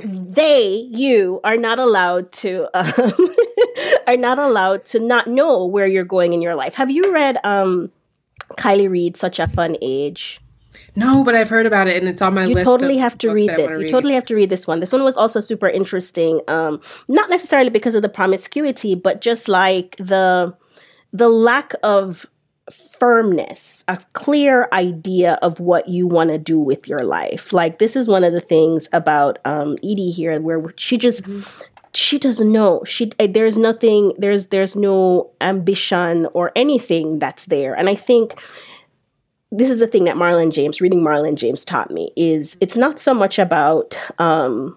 [0.04, 3.34] they you are not allowed to um,
[4.06, 6.74] are not allowed to not know where you're going in your life.
[6.74, 7.90] Have you read um
[8.56, 10.40] kiley reid such a fun age
[10.96, 12.58] no, but I've heard about it and it's on my you list.
[12.58, 13.78] You totally have to read this.
[13.78, 14.80] You totally have to read this one.
[14.80, 16.40] This one was also super interesting.
[16.48, 20.56] Um, not necessarily because of the promiscuity, but just like the
[21.12, 22.26] the lack of
[22.70, 27.52] firmness, a clear idea of what you want to do with your life.
[27.52, 31.42] Like this is one of the things about um, Edie here, where she just mm-hmm.
[31.94, 32.82] she doesn't know.
[32.84, 34.12] She eh, there's nothing.
[34.18, 38.34] There's there's no ambition or anything that's there, and I think
[39.52, 43.00] this is the thing that Marlon James, reading Marlon James taught me, is it's not
[43.00, 44.76] so much about um,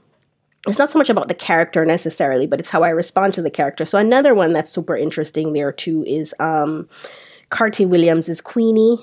[0.67, 3.51] it's not so much about the character necessarily, but it's how I respond to the
[3.51, 3.85] character.
[3.85, 6.87] So another one that's super interesting there too is um,
[7.49, 8.97] Carty Williams is Queenie,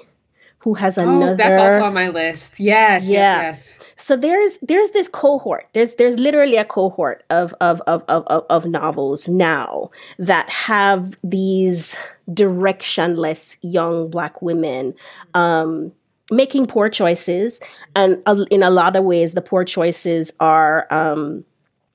[0.58, 1.32] who has another.
[1.32, 2.58] Oh, that's also on my list.
[2.58, 3.42] Yes, yeah.
[3.42, 3.79] Yes, yes.
[4.00, 5.68] So there's there's this cohort.
[5.74, 11.94] There's there's literally a cohort of of of of, of novels now that have these
[12.30, 14.94] directionless young black women
[15.34, 15.92] um,
[16.30, 17.60] making poor choices,
[17.94, 21.44] and in a lot of ways, the poor choices are um,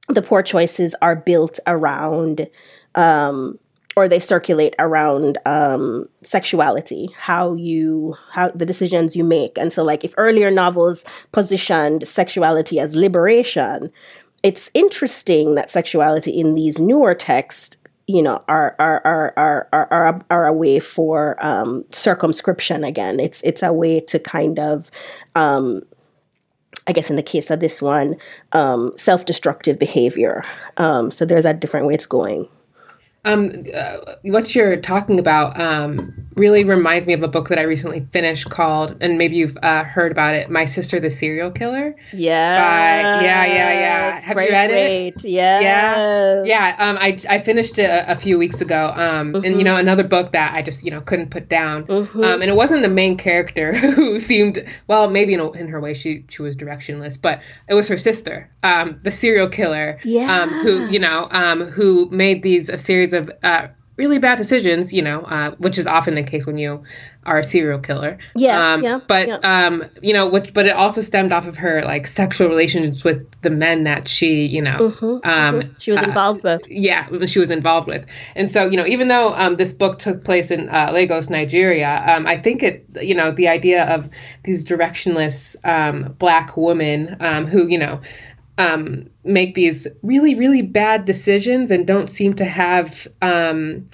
[0.07, 2.47] the poor choices are built around
[2.93, 3.57] um,
[3.95, 9.57] or they circulate around um, sexuality, how you, how the decisions you make.
[9.57, 13.91] And so, like, if earlier novels positioned sexuality as liberation,
[14.43, 17.77] it's interesting that sexuality in these newer texts,
[18.07, 22.83] you know, are are are are are, are, are a way for um, circumscription.
[22.83, 24.91] Again, it's it's a way to kind of
[25.35, 25.81] um,
[26.85, 28.17] I guess in the case of this one,
[28.51, 30.43] um, self destructive behavior.
[30.77, 32.47] Um, so there's a different way it's going.
[33.25, 37.63] Um, uh, what you're talking about um, really reminds me of a book that I
[37.63, 41.95] recently finished called, and maybe you've uh, heard about it, My Sister the Serial Killer.
[42.13, 43.21] Yeah.
[43.21, 44.19] yeah, yeah, yeah.
[44.19, 45.07] Have great, you read great.
[45.07, 45.25] it?
[45.25, 45.59] Yeah.
[45.59, 46.75] Yeah, yeah.
[46.77, 48.93] Um, I I finished it a, a few weeks ago.
[48.95, 49.45] Um, mm-hmm.
[49.45, 51.85] and you know another book that I just you know couldn't put down.
[51.85, 52.23] Mm-hmm.
[52.23, 55.79] Um, and it wasn't the main character who seemed well, maybe in, a, in her
[55.79, 59.99] way she she was directionless, but it was her sister, um, the serial killer.
[60.03, 60.41] Yeah.
[60.41, 64.91] Um, who you know um who made these a series of uh, really bad decisions,
[64.91, 66.83] you know, uh, which is often the case when you
[67.25, 68.17] are a serial killer.
[68.35, 68.99] Yeah, um, yeah.
[69.07, 69.37] But yeah.
[69.37, 73.25] um, you know, which but it also stemmed off of her like sexual relations with
[73.41, 75.73] the men that she, you know, mm-hmm, um, mm-hmm.
[75.79, 76.69] she was involved uh, with.
[76.69, 80.23] Yeah, she was involved with, and so you know, even though um, this book took
[80.23, 84.09] place in uh, Lagos, Nigeria, um, I think it, you know, the idea of
[84.43, 87.99] these directionless um, black women um, who, you know
[88.57, 93.87] um, make these really, really bad decisions and don't seem to have um,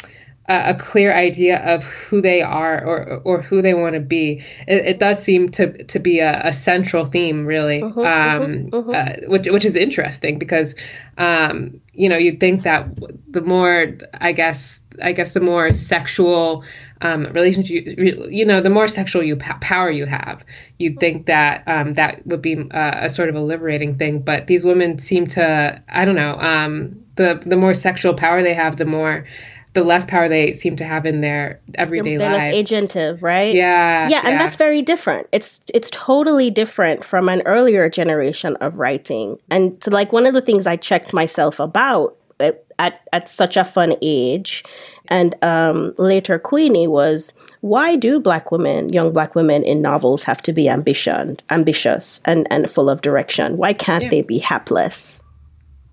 [0.48, 4.44] a, a, clear idea of who they are or or who they want to be.
[4.68, 8.78] It, it, does seem to to be a, a central theme, really, uh-huh, um, uh-huh,
[8.78, 8.92] uh-huh.
[8.92, 10.76] Uh, which which is interesting because
[11.18, 12.88] um, you know you'd think that
[13.30, 16.64] the more, I guess, I guess the more sexual
[17.02, 20.46] um, relationship, you know, the more sexual you power you have,
[20.78, 24.20] you'd think that um, that would be a, uh, a, sort of a liberating thing.
[24.20, 28.54] But these women seem to, I don't know, um, the the more sexual power they
[28.54, 29.26] have, the more
[29.74, 32.56] the less power they seem to have in their everyday they're lives.
[32.56, 33.54] less agentive, right?
[33.54, 34.38] Yeah, yeah, and yeah.
[34.38, 35.28] that's very different.
[35.32, 39.38] It's it's totally different from an earlier generation of writing.
[39.50, 43.64] And so, like one of the things I checked myself about at at such a
[43.64, 44.64] fun age
[45.12, 50.42] and um, later Queenie was why do black women, young black women in novels have
[50.44, 53.58] to be ambition, ambitious and, and full of direction?
[53.58, 54.10] Why can't yeah.
[54.10, 55.22] they be hapless?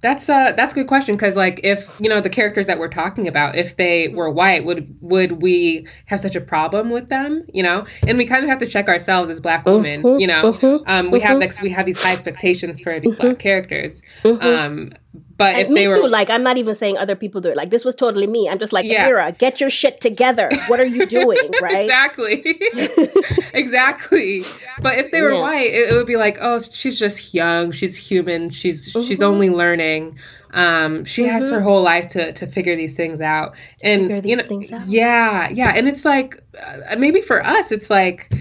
[0.01, 2.89] That's a that's a good question because like if you know the characters that we're
[2.89, 7.45] talking about if they were white would would we have such a problem with them
[7.53, 10.29] you know and we kind of have to check ourselves as black women mm-hmm, you
[10.29, 11.41] know mm-hmm, um, we mm-hmm.
[11.41, 14.93] have we have these high expectations for these black characters um,
[15.39, 17.49] but and if me they were too, like I'm not even saying other people do
[17.49, 17.57] it.
[17.57, 18.49] Like this was totally me.
[18.49, 19.07] I'm just like, yeah.
[19.07, 20.51] Mira, get your shit together.
[20.67, 21.39] What are you doing?
[21.63, 21.85] right?
[21.85, 22.43] exactly.
[23.55, 24.45] exactly.
[24.83, 25.41] But if they were yeah.
[25.41, 27.71] white, it, it, would be like, oh, she's just young.
[27.71, 28.51] She's human.
[28.51, 29.07] She's mm-hmm.
[29.07, 30.19] she's only learning.
[30.55, 31.31] Um, she mm-hmm.
[31.31, 33.55] has her whole life to to figure these things out.
[33.85, 34.45] And you know,
[34.87, 35.73] yeah, yeah.
[35.77, 38.33] And it's like uh, maybe for us, it's like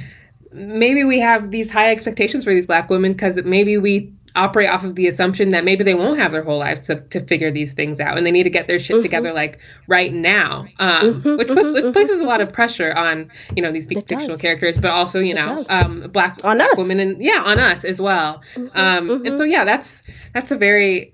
[0.52, 4.84] maybe we have these high expectations for these black women because maybe we operate off
[4.84, 7.73] of the assumption that maybe they won't have their whole lives to, to figure these
[7.73, 9.04] things out and they need to get their shit mm-hmm.
[9.04, 13.30] together like right now um, mm-hmm, which, mm-hmm, which places a lot of pressure on
[13.56, 14.41] you know these it fictional does.
[14.41, 16.78] characters but also you know um, black, on black us.
[16.78, 19.52] women and yeah on us as well mm-hmm, um, and so mm-hmm.
[19.52, 21.13] yeah that's that's a very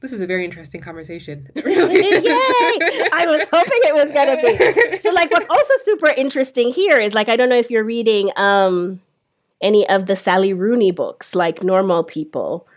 [0.00, 1.48] this is a very interesting conversation.
[1.56, 1.62] Yay!
[1.64, 4.98] I was hoping it was gonna be.
[4.98, 8.30] So like what's also super interesting here is like I don't know if you're reading
[8.36, 9.00] um
[9.64, 12.68] any of the Sally Rooney books, like Normal People.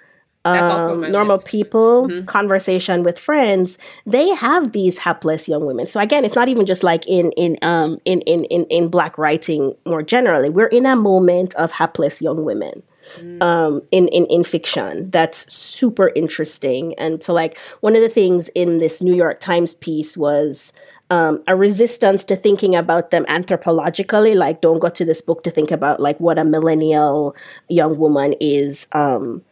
[0.46, 1.48] Um, normal list.
[1.48, 2.24] people mm-hmm.
[2.24, 6.84] conversation with friends they have these hapless young women so again it's not even just
[6.84, 10.96] like in in um in in in, in black writing more generally we're in a
[10.96, 12.82] moment of hapless young women
[13.20, 13.42] mm.
[13.42, 18.48] um in, in in fiction that's super interesting and so like one of the things
[18.56, 20.72] in this new york times piece was
[21.10, 24.36] um, a resistance to thinking about them anthropologically.
[24.36, 27.36] Like, don't go to this book to think about like what a millennial
[27.70, 28.88] young woman is.
[28.92, 29.44] Um,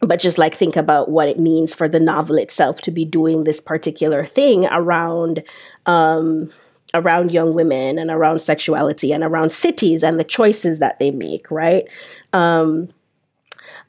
[0.00, 3.44] but just like think about what it means for the novel itself to be doing
[3.44, 5.42] this particular thing around
[5.86, 6.52] um,
[6.94, 11.50] around young women and around sexuality and around cities and the choices that they make
[11.50, 11.84] right
[12.32, 12.88] um,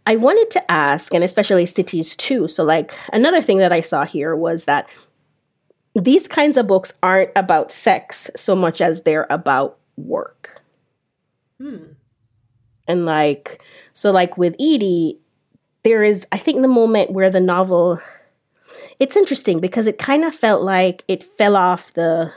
[0.06, 4.06] i wanted to ask and especially cities too so like another thing that i saw
[4.06, 4.88] here was that
[5.96, 10.62] these kinds of books aren't about sex so much as they're about work.
[11.60, 11.94] Hmm.
[12.88, 13.62] And like,
[13.94, 15.20] so like with Edie,
[15.84, 18.00] there is, I think, the moment where the novel,
[19.00, 22.34] it's interesting because it kind of felt like it fell off the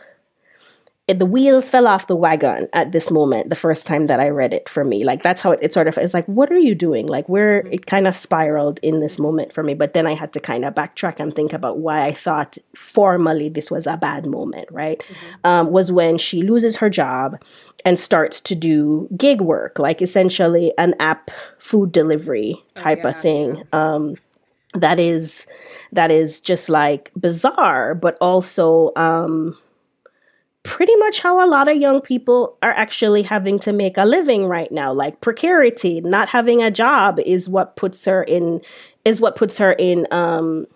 [1.06, 4.28] it, the wheels fell off the wagon at this moment the first time that i
[4.28, 5.04] read it for me.
[5.04, 7.06] Like that's how it, it sort of is like what are you doing?
[7.06, 7.72] Like where mm-hmm.
[7.74, 10.64] it kind of spiraled in this moment for me but then i had to kind
[10.64, 14.98] of backtrack and think about why i thought formally this was a bad moment right?
[14.98, 15.46] Mm-hmm.
[15.46, 17.40] um, was when she loses her job
[17.84, 23.08] and starts to do gig work like essentially an app food delivery oh, type oh,
[23.08, 24.16] yeah, of thing um,
[24.72, 25.46] that is
[25.92, 29.56] that is just like bizarre but also um,
[30.64, 34.46] pretty much how a lot of young people are actually having to make a living
[34.46, 38.60] right now like precarity not having a job is what puts her in
[39.04, 40.66] is what puts her in um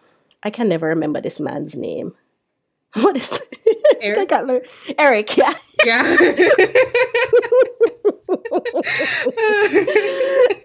[0.42, 2.14] i can never remember this man's name
[2.94, 3.40] what is
[4.00, 4.18] Eric?
[4.32, 4.62] I got.
[4.98, 5.54] Eric, yeah.
[5.84, 6.16] Yeah.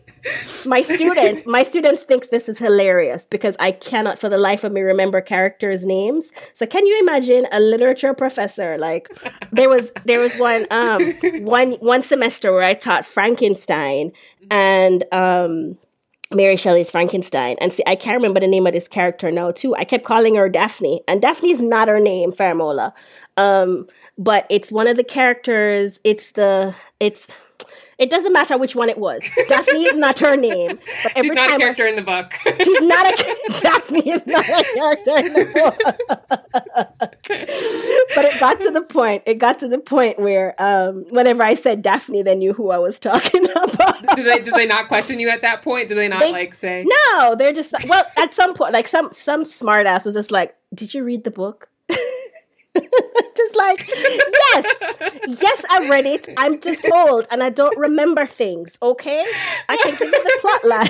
[0.65, 4.71] my students my students thinks this is hilarious because i cannot for the life of
[4.71, 9.09] me remember characters names so can you imagine a literature professor like
[9.51, 11.13] there was there was one um
[11.43, 14.11] one one semester where i taught frankenstein
[14.49, 15.77] and um
[16.31, 17.57] Mary Shelley's Frankenstein.
[17.61, 19.75] And see, I can't remember the name of this character now, too.
[19.75, 22.91] I kept calling her Daphne, and Daphne is not her name, Faramola.
[23.37, 25.99] Um, but it's one of the characters.
[26.03, 27.27] It's the it's
[27.97, 29.21] it doesn't matter which one it was.
[29.47, 30.79] Daphne is not her name.
[31.03, 32.33] But every she's not time a character in the book.
[32.63, 33.15] she's not a
[33.61, 35.77] Daphne is not a character in the book.
[38.15, 39.23] but it got to the point.
[39.25, 42.77] It got to the point where um, whenever I said Daphne, they knew who I
[42.79, 44.15] was talking about.
[44.15, 45.89] did they did they not question you at that point?
[45.89, 49.11] Did they not they, like say No, they're just well at some point like some
[49.13, 51.69] some smartass was just like, Did you read the book?
[53.37, 54.65] just like, yes,
[55.27, 56.27] yes, I read it.
[56.37, 58.77] I'm just old and I don't remember things.
[58.81, 59.23] Okay,
[59.69, 60.89] I can give you the plot line.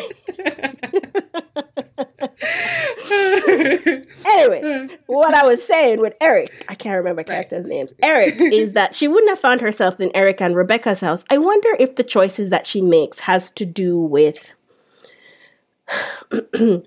[4.26, 7.70] anyway, what I was saying with Eric, I can't remember characters' right.
[7.70, 7.94] names.
[8.02, 11.26] Eric is that she wouldn't have found herself in Eric and Rebecca's house.
[11.30, 14.52] I wonder if the choices that she makes has to do with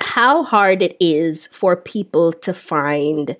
[0.00, 3.36] how hard it is for people to find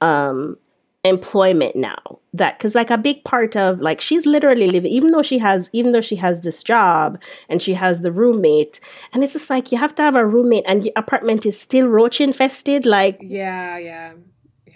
[0.00, 0.56] um
[1.04, 2.18] employment now.
[2.32, 5.68] That because like a big part of like she's literally living even though she has
[5.72, 8.78] even though she has this job and she has the roommate
[9.12, 11.88] and it's just like you have to have a roommate and your apartment is still
[11.88, 14.12] roach infested like yeah yeah
[14.66, 14.74] yeah.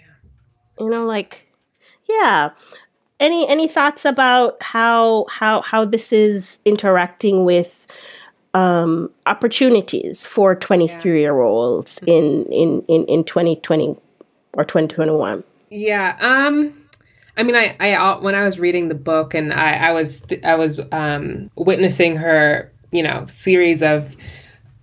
[0.79, 1.45] You know like
[2.09, 2.49] yeah.
[3.19, 7.87] Any any thoughts about how how how this is interacting with
[8.53, 13.97] um opportunities for 23 year olds in in in in 2020
[14.55, 15.43] or 2021?
[15.69, 16.17] Yeah.
[16.19, 16.81] Um
[17.37, 20.55] I mean, I, I, when I was reading the book and I, I was, I
[20.55, 24.15] was um, witnessing her, you know, series of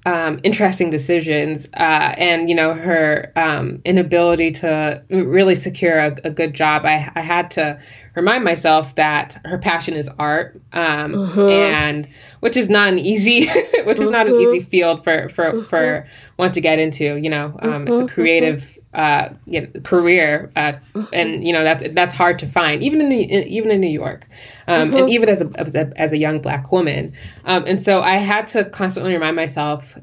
[0.05, 6.31] um, interesting decisions, uh, and you know, her um, inability to really secure a, a
[6.31, 6.85] good job.
[6.85, 7.81] I, I had to
[8.17, 11.49] remind myself that her passion is art, um, uh-huh.
[11.49, 12.09] and
[12.41, 13.47] which is not an easy,
[13.85, 14.69] which is not an easy uh-huh.
[14.69, 15.69] field for for uh-huh.
[15.69, 17.17] for one to get into.
[17.17, 20.73] You know, um, it's a creative uh, you know, career, uh,
[21.13, 23.89] and you know that's that's hard to find, even in, the, in even in New
[23.89, 24.27] York,
[24.69, 27.13] um, and even as a, as a, as a young black woman.
[27.45, 29.97] Um, and so I had to constantly remind myself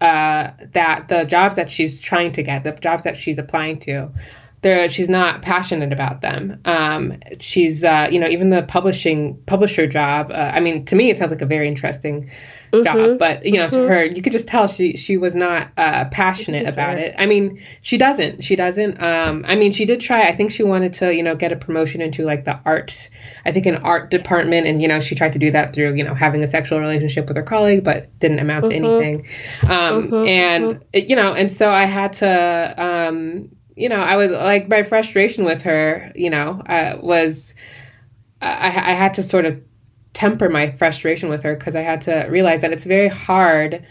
[0.00, 4.10] uh, that the jobs that she's trying to get, the jobs that she's applying to,
[4.62, 6.60] there she's not passionate about them.
[6.64, 10.30] Um, she's uh, you know even the publishing publisher job.
[10.30, 12.30] Uh, I mean, to me, it sounds like a very interesting
[12.72, 12.84] mm-hmm.
[12.84, 13.82] job, but you know, mm-hmm.
[13.82, 17.12] to her, you could just tell she she was not uh, passionate about it.
[17.18, 18.44] I mean, she doesn't.
[18.44, 19.02] She doesn't.
[19.02, 20.28] Um, I mean, she did try.
[20.28, 23.10] I think she wanted to you know get a promotion into like the art.
[23.44, 26.04] I think an art department, and you know, she tried to do that through you
[26.04, 28.84] know having a sexual relationship with her colleague, but didn't amount mm-hmm.
[28.84, 29.28] to anything.
[29.64, 30.28] Um, mm-hmm.
[30.28, 31.10] and mm-hmm.
[31.10, 32.74] you know, and so I had to.
[33.76, 37.54] You know, I was like my frustration with her, you know, uh, was
[38.40, 39.60] I, I had to sort of
[40.12, 43.84] temper my frustration with her because I had to realize that it's very hard,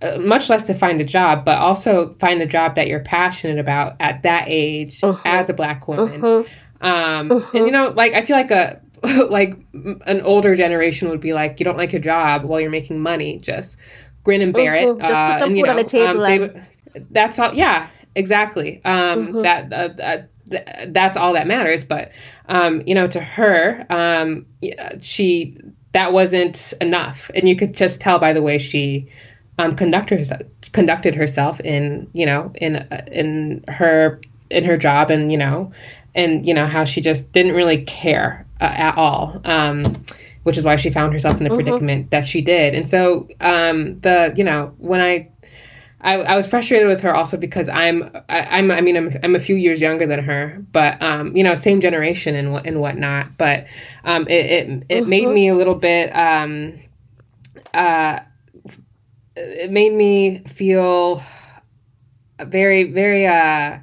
[0.00, 3.58] uh, much less to find a job, but also find a job that you're passionate
[3.58, 5.28] about at that age uh-huh.
[5.28, 6.24] as a black woman.
[6.24, 6.44] Uh-huh.
[6.80, 7.58] Um, uh-huh.
[7.58, 8.80] And you know, like I feel like a
[9.30, 13.00] like an older generation would be like, you don't like your job while you're making
[13.00, 13.76] money, just
[14.24, 14.88] grin and bear it.
[14.88, 16.24] Uh, just put uh, and, you know, on the table.
[16.24, 16.66] Um,
[17.10, 17.52] that's all.
[17.52, 18.80] Yeah, exactly.
[18.84, 19.42] Um, mm-hmm.
[19.42, 21.84] That uh, uh, th- that's all that matters.
[21.84, 22.12] But
[22.48, 24.46] um, you know, to her, um,
[25.00, 25.56] she
[25.92, 29.08] that wasn't enough, and you could just tell by the way she
[29.58, 30.42] um, conducted herself,
[30.72, 32.76] conducted herself in you know in
[33.10, 35.72] in her in her job, and you know,
[36.14, 39.40] and you know how she just didn't really care uh, at all.
[39.44, 40.04] Um,
[40.42, 41.62] which is why she found herself in the mm-hmm.
[41.62, 42.74] predicament that she did.
[42.74, 45.28] And so um, the you know when I
[46.02, 49.36] I, I was frustrated with her also because I'm I, am I mean I'm I'm
[49.36, 53.38] a few years younger than her, but um you know same generation and and whatnot.
[53.38, 53.66] But
[54.04, 55.34] um it it, it made mm-hmm.
[55.34, 56.80] me a little bit um
[57.72, 58.20] uh
[59.36, 61.22] it made me feel
[62.40, 63.78] very very uh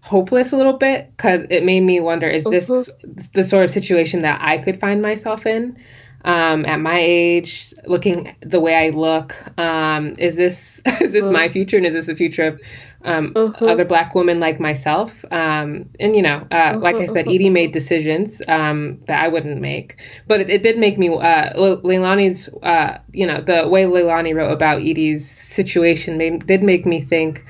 [0.00, 3.12] hopeless a little bit because it made me wonder is this mm-hmm.
[3.34, 5.78] the sort of situation that I could find myself in
[6.24, 9.34] um, at my age, looking the way I look.
[9.58, 12.60] Um, is this is this my future, and is this the future of
[13.04, 13.66] um, uh-huh.
[13.66, 15.24] other Black women like myself?
[15.30, 16.78] Um, and you know, uh, uh-huh.
[16.78, 20.78] like I said, Edie made decisions um, that I wouldn't make, but it, it did
[20.78, 21.08] make me.
[21.08, 26.86] Uh, Leilani's, uh, you know, the way Leilani wrote about Edie's situation made, did make
[26.86, 27.44] me think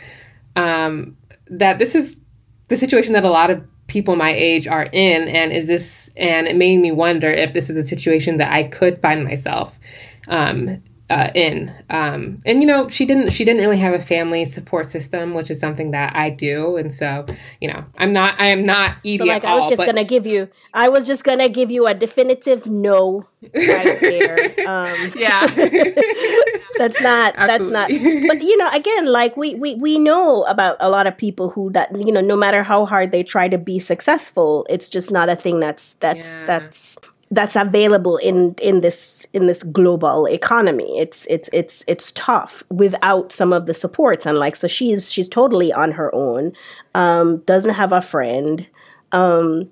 [0.56, 1.16] um,
[1.48, 2.16] that this is
[2.68, 3.62] the situation that a lot of
[3.92, 7.68] people my age are in and is this and it made me wonder if this
[7.68, 9.74] is a situation that I could find myself
[10.28, 10.82] um,
[11.12, 11.70] uh, in.
[11.90, 15.50] Um, and you know, she didn't she didn't really have a family support system, which
[15.50, 16.78] is something that I do.
[16.78, 17.26] And so,
[17.60, 19.84] you know, I'm not I am not Edie so like I was all, just but...
[19.84, 24.54] gonna give you I was just gonna give you a definitive no right there.
[24.66, 25.46] Um, yeah,
[26.78, 27.90] that's not that's not.
[28.28, 31.70] But you know, again, like we we we know about a lot of people who
[31.72, 35.28] that you know, no matter how hard they try to be successful, it's just not
[35.28, 36.46] a thing that's that's yeah.
[36.46, 36.96] that's
[37.30, 40.98] that's available in in this in this global economy.
[40.98, 45.28] It's it's it's it's tough without some of the supports and like so she's she's
[45.28, 46.52] totally on her own.
[46.94, 48.66] Um, doesn't have a friend.
[49.12, 49.70] Um,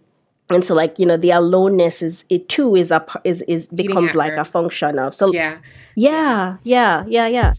[0.50, 4.14] and so like you know the aloneness is it too is a is is becomes
[4.14, 4.40] like her.
[4.40, 5.58] a function of so yeah
[5.94, 7.52] yeah yeah yeah yeah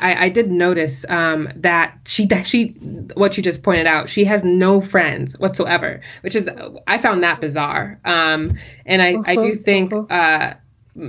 [0.00, 2.68] I, I did notice um, that she that she
[3.14, 6.48] what you just pointed out she has no friends whatsoever, which is
[6.86, 8.00] I found that bizarre.
[8.04, 10.14] Um, and I, uh-huh, I do uh-huh, think uh-huh.
[10.14, 10.54] uh,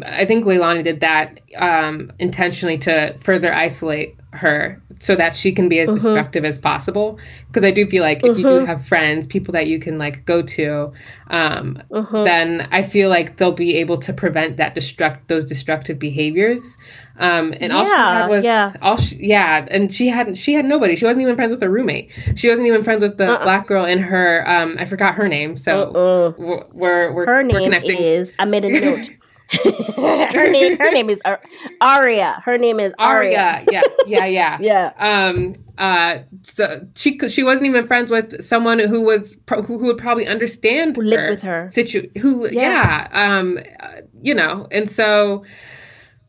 [0.05, 5.67] I think Leilani did that um, intentionally to further isolate her so that she can
[5.67, 5.95] be as uh-huh.
[5.95, 7.19] destructive as possible.
[7.47, 10.25] Because I do feel like if you do have friends, people that you can like
[10.25, 10.93] go to,
[11.29, 16.77] um, then I feel like they'll be able to prevent that destruct those destructive behaviors.
[17.17, 20.53] Um, and yeah, all she had was yeah, all she, yeah, and she had she
[20.53, 20.95] had nobody.
[20.95, 22.11] She wasn't even friends with her roommate.
[22.35, 23.43] She wasn't even friends with the uh-uh.
[23.43, 24.47] black girl in her.
[24.47, 25.57] Um, I forgot her name.
[25.57, 26.33] So uh-uh.
[26.37, 27.97] we're, we're, we're her name we're connecting.
[27.97, 29.09] is I made a note.
[29.95, 31.41] her name her name is Ar-
[31.81, 32.41] Aria.
[32.45, 33.39] Her name is Aria.
[33.39, 33.65] Aria.
[33.71, 34.57] Yeah, yeah, yeah.
[34.61, 34.93] yeah.
[34.97, 39.97] Um uh so she she wasn't even friends with someone who was who, who would
[39.97, 41.67] probably understand who lived with her.
[41.69, 43.09] Situ- who yeah.
[43.11, 45.43] yeah um uh, you know, and so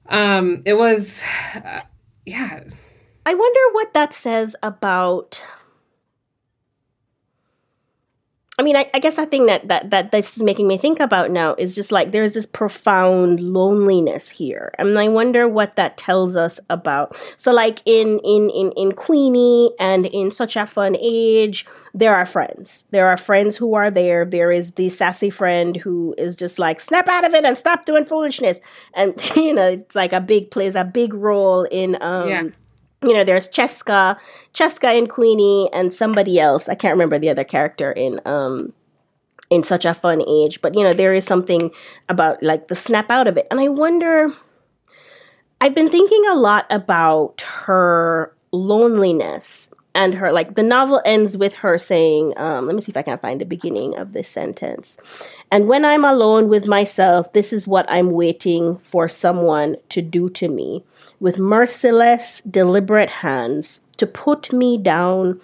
[0.06, 1.22] um it was
[1.54, 1.82] uh,
[2.26, 2.64] yeah.
[3.24, 5.40] I wonder what that says about
[8.59, 11.00] I mean, I, I, guess I think that, that that this is making me think
[11.00, 15.96] about now is just like there's this profound loneliness here, and I wonder what that
[15.96, 17.18] tells us about.
[17.38, 22.26] So, like in in in in Queenie and in Such a Fun Age, there are
[22.26, 22.84] friends.
[22.90, 24.26] There are friends who are there.
[24.26, 27.86] There is the sassy friend who is just like snap out of it and stop
[27.86, 28.59] doing foolishness,
[28.92, 32.28] and you know it's like a big plays a big role in um.
[32.28, 32.42] Yeah
[33.03, 34.16] you know, there's Cheska,
[34.55, 36.68] Cheska and Queenie, and somebody else.
[36.68, 38.72] I can't remember the other character in um
[39.50, 41.70] in such a fun age, but you know, there is something
[42.09, 43.46] about like the snap out of it.
[43.50, 44.28] And I wonder
[45.61, 51.55] I've been thinking a lot about her loneliness and her like the novel ends with
[51.55, 54.97] her saying um, let me see if i can find the beginning of this sentence.
[55.51, 60.28] And when i'm alone with myself this is what i'm waiting for someone to do
[60.30, 60.84] to me.
[61.20, 65.40] With merciless deliberate hands to put me down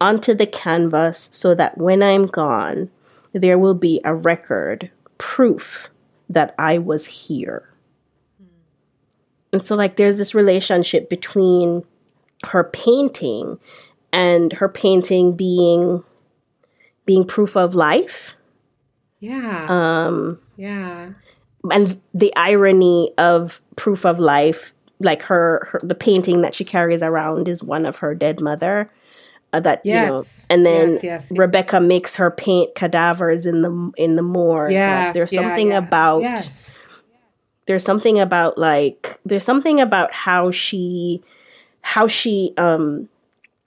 [0.00, 2.90] onto the canvas so that when i'm gone
[3.32, 5.88] there will be a record proof
[6.28, 7.66] that i was here.
[9.52, 11.84] And so like there's this relationship between
[12.44, 13.58] her painting
[14.12, 16.02] and her painting being
[17.06, 18.34] being proof of life.
[19.20, 19.66] Yeah.
[19.68, 21.10] Um yeah.
[21.70, 27.02] And the irony of proof of life, like her, her the painting that she carries
[27.02, 28.90] around is one of her dead mother.
[29.52, 30.06] Uh, that yes.
[30.06, 34.22] you know, and then yes, yes, Rebecca makes her paint cadavers in the in the
[34.22, 34.70] morgue.
[34.70, 35.78] Yeah, like, there's yeah, something yeah.
[35.78, 36.22] about
[37.66, 41.22] there's something about like there's something about how she
[41.82, 43.08] how she um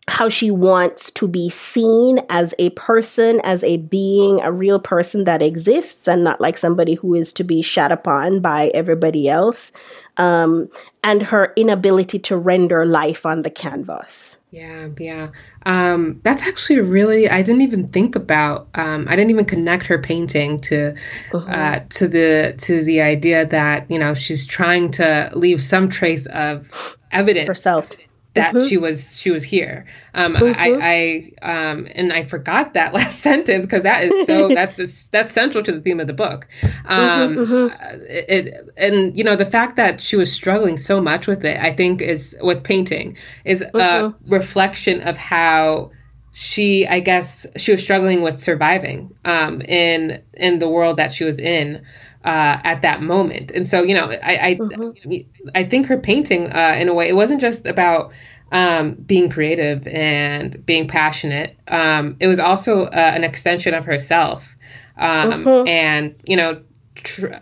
[0.08, 5.24] how she wants to be seen as a person, as a being, a real person
[5.24, 9.72] that exists, and not like somebody who is to be shat upon by everybody else,
[10.18, 10.70] um,
[11.04, 14.36] and her inability to render life on the canvas.
[14.52, 15.30] Yeah, yeah.
[15.66, 18.68] Um, that's actually really I didn't even think about.
[18.76, 20.94] Um, I didn't even connect her painting to
[21.34, 21.52] uh-huh.
[21.52, 26.28] uh, to the to the idea that you know she's trying to leave some trace
[26.28, 27.90] of evidence herself
[28.34, 28.68] that mm-hmm.
[28.68, 29.86] she was she was here.
[30.14, 30.60] Um, mm-hmm.
[30.60, 34.88] I, I um, and I forgot that last sentence because that is so that's a,
[35.12, 36.48] that's central to the theme of the book.
[36.86, 38.02] Um, mm-hmm, mm-hmm.
[38.10, 41.60] it, it, and you know the fact that she was struggling so much with it,
[41.60, 44.34] I think is with painting is a mm-hmm.
[44.34, 45.92] reflection of how
[46.32, 51.24] she I guess she was struggling with surviving um, in in the world that she
[51.24, 51.86] was in
[52.24, 53.52] uh, at that moment.
[53.52, 55.50] And so, you know, I I, mm-hmm.
[55.56, 58.12] I think her painting, uh, in a way, it wasn't just about
[58.52, 61.58] um, being creative and being passionate.
[61.68, 64.56] Um, it was also uh, an extension of herself.
[64.98, 65.68] Um, mm-hmm.
[65.68, 66.62] And you know,
[66.96, 67.34] tr-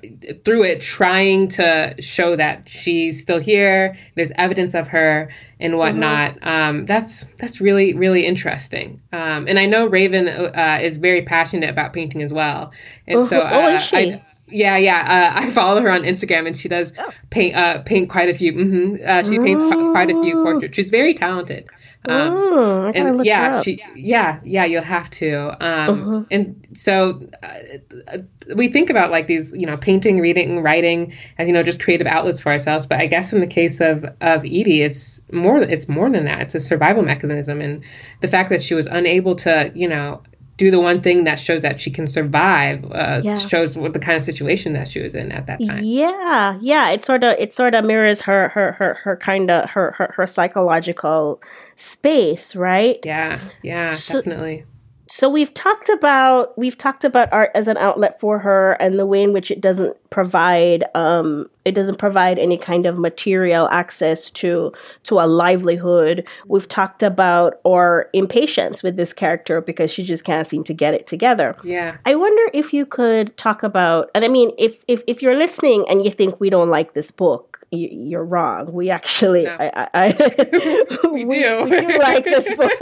[0.45, 3.97] through it trying to show that she's still here.
[4.15, 5.29] There's evidence of her
[5.59, 6.35] and whatnot.
[6.35, 6.47] Mm-hmm.
[6.47, 9.01] Um, that's that's really really interesting.
[9.11, 12.71] Um, and I know Raven uh, is very passionate about painting as well.
[13.05, 13.97] And so, uh, oh, is she?
[13.97, 15.33] I, yeah, yeah.
[15.35, 17.09] Uh, I follow her on Instagram, and she does oh.
[17.29, 18.53] paint uh, paint quite a few.
[18.53, 18.95] Mm-hmm.
[19.07, 20.75] Uh, she paints quite a few portraits.
[20.75, 21.67] She's very talented.
[22.05, 25.51] Um, oh, and yeah, she, yeah, yeah, you'll have to.
[25.63, 26.23] Um, uh-huh.
[26.31, 28.17] And so uh,
[28.55, 32.07] we think about like these, you know, painting, reading, writing as you know, just creative
[32.07, 32.87] outlets for ourselves.
[32.87, 35.61] But I guess in the case of of Edie, it's more.
[35.61, 36.41] It's more than that.
[36.41, 37.83] It's a survival mechanism, and
[38.21, 40.23] the fact that she was unable to, you know,
[40.61, 43.35] do the one thing that shows that she can survive uh, yeah.
[43.39, 45.83] shows what the kind of situation that she was in at that time.
[45.83, 49.71] Yeah yeah it sort of it sort of mirrors her her her, her kind of
[49.71, 51.41] her, her her psychological
[51.75, 52.99] space right?
[53.03, 54.65] Yeah yeah so, definitely.
[55.09, 59.07] so we've talked about we've talked about art as an outlet for her and the
[59.07, 64.29] way in which it doesn't provide um, it doesn't provide any kind of material access
[64.31, 64.71] to
[65.03, 70.47] to a livelihood we've talked about or impatience with this character because she just can't
[70.47, 74.27] seem to get it together yeah i wonder if you could talk about and i
[74.27, 78.25] mean if if, if you're listening and you think we don't like this book you're
[78.25, 78.71] wrong.
[78.73, 79.55] We actually, no.
[79.57, 81.63] I, I, I we, we, do.
[81.63, 82.71] we do like this book.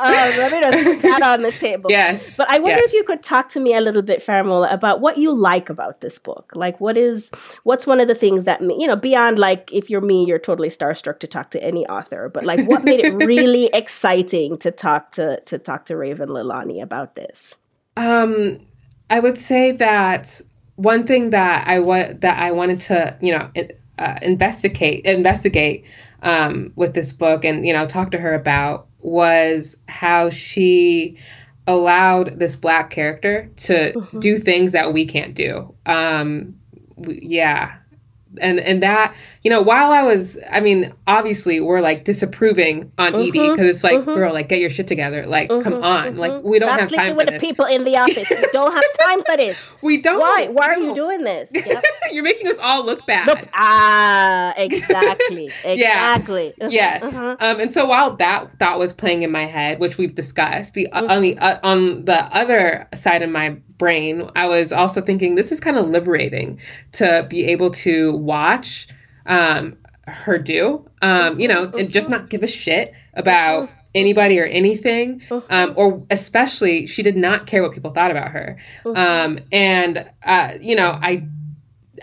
[0.00, 1.88] um, let me just put that on the table.
[1.88, 2.88] Yes, but I wonder yes.
[2.88, 6.00] if you could talk to me a little bit, Faramola, about what you like about
[6.00, 6.52] this book.
[6.56, 7.17] Like, what is
[7.64, 10.68] what's one of the things that you know beyond like if you're me, you're totally
[10.68, 15.12] starstruck to talk to any author, but like what made it really exciting to talk
[15.12, 17.56] to to talk to Raven Leilani about this?
[17.96, 18.60] Um,
[19.10, 20.40] I would say that
[20.76, 23.50] one thing that I want that I wanted to you know
[23.98, 25.84] uh, investigate investigate
[26.22, 31.16] um, with this book and you know talk to her about was how she
[31.68, 34.18] allowed this black character to mm-hmm.
[34.18, 35.72] do things that we can't do.
[35.86, 36.57] Um,
[37.06, 37.76] yeah,
[38.40, 43.12] and and that you know while i was i mean obviously we're like disapproving on
[43.12, 44.14] mm-hmm, edie because it's like mm-hmm.
[44.14, 45.26] girl like get your shit together.
[45.26, 46.16] Like mm-hmm, come on.
[46.16, 46.48] Like mm-hmm.
[46.48, 48.28] we don't Stop have time with for the people in the office.
[48.28, 49.58] We don't have time for this.
[49.82, 50.18] We don't.
[50.18, 51.50] Why why are you doing this?
[51.68, 51.84] Yep.
[52.12, 53.26] you're making us all look bad.
[53.26, 56.54] Look, ah exactly exactly.
[56.58, 56.68] Yeah.
[56.68, 57.02] yes.
[57.02, 57.36] uh-huh.
[57.40, 60.90] um and so while that thought was playing in my head which we've discussed the
[60.92, 65.36] uh, on the uh, on the other side of my brain, I was also thinking
[65.36, 66.60] this is kind of liberating
[66.92, 68.88] to be able to watch
[69.26, 69.76] um,
[70.06, 75.22] her do, um, you know, and just not give a shit about anybody or anything,
[75.50, 78.58] um, or especially she did not care what people thought about her.
[78.96, 81.26] Um, and uh, you know, I,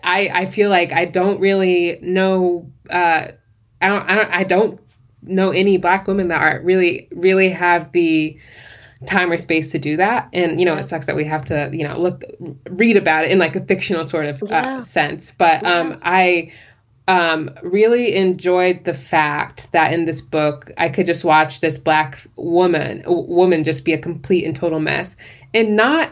[0.03, 2.71] I, I feel like I don't really know.
[2.89, 3.28] Uh,
[3.82, 4.80] I don't, I don't, I don't
[5.23, 8.38] know any black women that are really, really have the
[9.07, 10.81] time or space to do that and you know yeah.
[10.81, 12.23] it sucks that we have to you know look
[12.71, 14.77] read about it in like a fictional sort of uh, yeah.
[14.77, 15.79] uh, sense but yeah.
[15.79, 16.51] um i
[17.07, 22.25] um really enjoyed the fact that in this book i could just watch this black
[22.37, 25.17] woman woman just be a complete and total mess
[25.53, 26.09] and not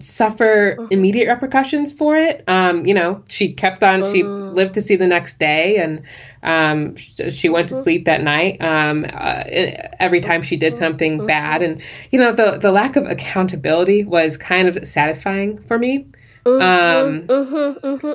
[0.00, 0.88] suffer uh-huh.
[0.90, 2.44] immediate repercussions for it.
[2.46, 4.00] Um, you know, she kept on.
[4.12, 4.50] She uh-huh.
[4.52, 6.02] lived to see the next day, and
[6.42, 7.84] um, she went to uh-huh.
[7.84, 8.60] sleep that night.
[8.60, 9.44] Um, uh,
[9.98, 11.80] every time she did something bad, and
[12.10, 16.06] you know, the the lack of accountability was kind of satisfying for me.
[16.46, 17.26] Um,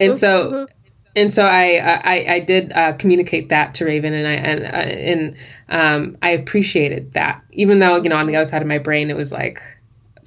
[0.02, 0.68] and so.
[1.16, 4.68] And so I I, I did uh, communicate that to Raven and I and uh,
[4.68, 5.36] and
[5.70, 9.12] um, I appreciated that even though you know on the other side of my brain
[9.12, 9.62] it was like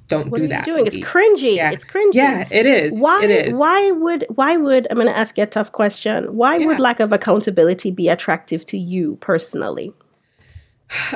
[0.07, 0.65] don't what do that.
[0.65, 0.87] Doing?
[0.87, 1.55] It's cringy.
[1.55, 1.71] Yeah.
[1.71, 2.13] It's cringy.
[2.13, 2.93] Yeah, it is.
[2.99, 3.23] Why?
[3.23, 3.55] It is.
[3.55, 4.25] Why would?
[4.35, 4.87] Why would?
[4.89, 6.35] I'm going to ask you a tough question.
[6.35, 6.67] Why yeah.
[6.67, 9.93] would lack of accountability be attractive to you personally?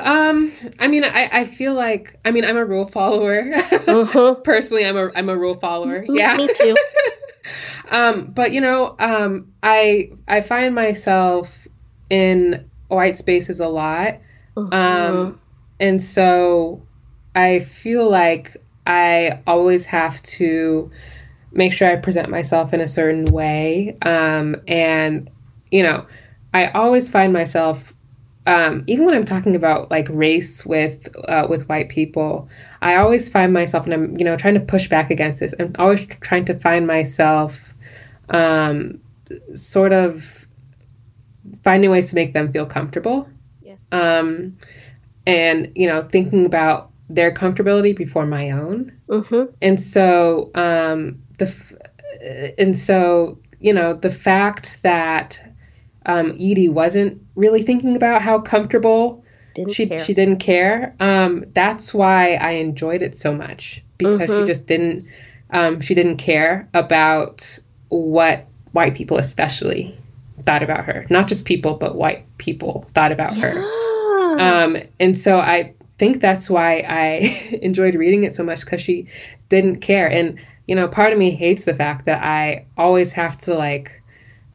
[0.02, 3.50] Um, I mean, I, I feel like I mean I'm a rule follower.
[3.88, 4.34] Uh-huh.
[4.36, 6.04] Personally, I'm a I'm a rule follower.
[6.04, 6.76] Mm, yeah, me too.
[7.90, 11.66] um, but you know, um, I I find myself
[12.10, 14.18] in white spaces a lot,
[14.56, 14.76] uh-huh.
[14.76, 15.40] um,
[15.80, 16.82] and so
[17.34, 18.56] I feel like
[18.86, 20.90] I always have to
[21.52, 23.96] make sure I present myself in a certain way.
[24.02, 25.30] Um, and,
[25.70, 26.06] you know,
[26.54, 27.92] I always find myself,
[28.46, 32.48] um, even when I'm talking about like race with uh, with white people,
[32.80, 35.54] I always find myself, and I'm, you know, trying to push back against this.
[35.58, 37.58] I'm always trying to find myself
[38.30, 39.00] um,
[39.54, 40.46] sort of
[41.62, 43.28] finding ways to make them feel comfortable.
[43.62, 43.78] Yes.
[43.92, 44.56] Um,
[45.26, 48.92] and, you know, thinking about their comfortability before my own.
[49.08, 49.54] Mm-hmm.
[49.60, 51.52] And so, um, the
[52.58, 55.40] and so you know the fact that
[56.06, 60.04] um, Edie wasn't really thinking about how comfortable didn't she care.
[60.04, 60.94] she didn't care.
[61.00, 64.40] Um, that's why I enjoyed it so much because mm-hmm.
[64.40, 65.06] she just didn't
[65.50, 67.58] um, she didn't care about
[67.88, 69.96] what white people, especially,
[70.46, 71.06] thought about her.
[71.10, 73.52] Not just people, but white people thought about yeah.
[73.52, 73.82] her.
[74.32, 79.06] Um, and so I think that's why I enjoyed reading it so much because she
[79.50, 80.08] didn't care.
[80.08, 80.36] And,
[80.66, 84.02] you know, part of me hates the fact that I always have to, like,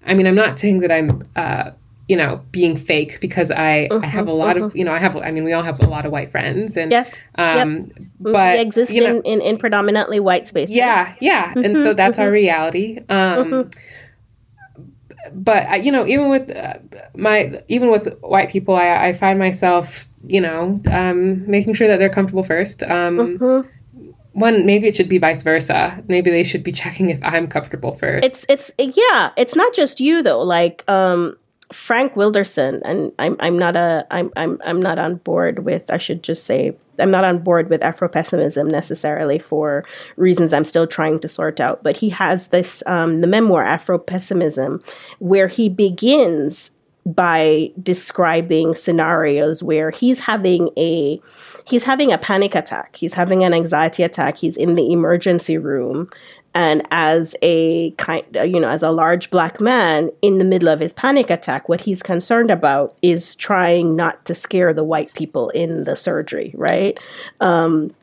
[0.06, 1.72] I mean, I'm not saying that I'm, uh,
[2.10, 4.66] you know, being fake because I, uh-huh, I have a lot uh-huh.
[4.66, 6.76] of, you know, I have, I mean, we all have a lot of white friends
[6.76, 8.08] and, yes, um, yep.
[8.20, 10.76] but we exist you know, in, in, in, predominantly white spaces.
[10.76, 11.16] Yeah.
[11.22, 11.52] Yeah.
[11.52, 12.26] Mm-hmm, and so that's mm-hmm.
[12.26, 12.98] our reality.
[13.08, 13.80] Um, mm-hmm
[15.34, 16.76] but you know, even with uh,
[17.16, 21.98] my even with white people, I, I find myself, you know, um, making sure that
[21.98, 22.84] they're comfortable first.
[22.84, 23.70] Um, mm-hmm.
[24.34, 26.04] One, maybe it should be vice versa.
[26.08, 28.26] Maybe they should be checking if I'm comfortable first.
[28.26, 29.32] It's it's yeah.
[29.36, 30.42] It's not just you though.
[30.42, 31.38] Like um,
[31.72, 35.90] Frank Wilderson, and I'm I'm not a I'm I'm I'm not on board with.
[35.90, 39.84] I should just say I'm not on board with Afro pessimism necessarily for
[40.16, 41.84] reasons I'm still trying to sort out.
[41.84, 44.84] But he has this um, the memoir Afro pessimism,
[45.20, 46.72] where he begins
[47.08, 51.22] by describing scenarios where he's having a
[51.66, 56.10] he's having a panic attack he's having an anxiety attack he's in the emergency room
[56.58, 60.80] and as a kind you know as a large black man in the middle of
[60.80, 65.50] his panic attack what he's concerned about is trying not to scare the white people
[65.52, 67.00] in the surgery right?
[67.40, 67.94] Um,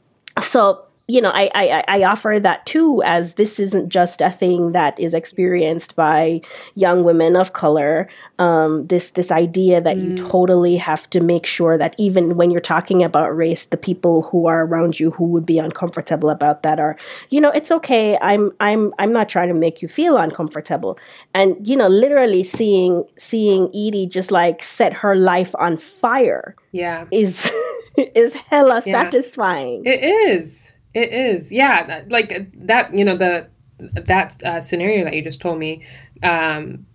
[0.41, 4.73] so you know, I, I, I offer that too, as this isn't just a thing
[4.73, 6.41] that is experienced by
[6.77, 8.09] young women of color.
[8.39, 10.19] Um, this this idea that mm.
[10.19, 14.23] you totally have to make sure that even when you're talking about race, the people
[14.23, 16.97] who are around you who would be uncomfortable about that are,
[17.29, 18.17] you know, it's okay.
[18.23, 20.99] I'm I'm I'm not trying to make you feel uncomfortable.
[21.35, 26.57] And you know, literally seeing seeing Edie just like set her life on fire.
[26.73, 27.53] Yeah, is
[27.99, 29.03] is hella yeah.
[29.03, 29.83] satisfying.
[29.85, 30.71] It is.
[30.95, 32.05] It is, yeah.
[32.09, 35.85] Like that, you know, the that uh, scenario that you just told me.
[36.23, 36.87] Um,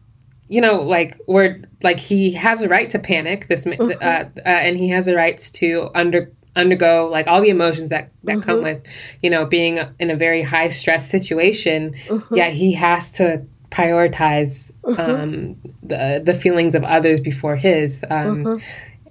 [0.48, 3.48] you know, like where like he has a right to panic.
[3.48, 3.92] This, mm-hmm.
[4.02, 8.12] uh, uh, and he has a right to under undergo like all the emotions that
[8.24, 8.42] that mm-hmm.
[8.42, 8.84] come with,
[9.22, 11.94] you know, being in a very high stress situation.
[12.08, 12.36] Mm-hmm.
[12.36, 15.00] Yeah, he has to prioritize mm-hmm.
[15.00, 18.66] um, the the feelings of others before his, um, mm-hmm.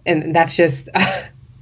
[0.06, 0.88] and that's just.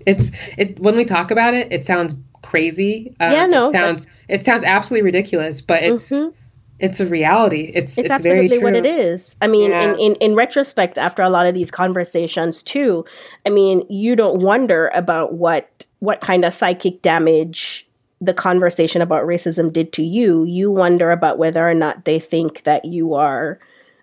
[0.07, 3.15] it's it when we talk about it, it sounds crazy.
[3.21, 6.35] Uh, yeah, no, it sounds it sounds absolutely ridiculous, but it's mm-hmm.
[6.79, 7.73] it's a reality.
[7.75, 9.37] It's it's, it's absolutely what it is.
[9.41, 9.83] I mean, yeah.
[9.83, 13.05] in, in in retrospect, after a lot of these conversations too,
[13.45, 17.87] I mean, you don't wonder about what what kind of psychic damage
[18.21, 20.45] the conversation about racism did to you.
[20.45, 23.59] You wonder about whether or not they think that you are,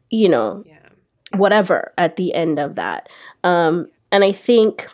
[0.10, 0.90] you know, yeah.
[1.36, 3.10] whatever at the end of that.
[3.44, 4.88] Um, and I think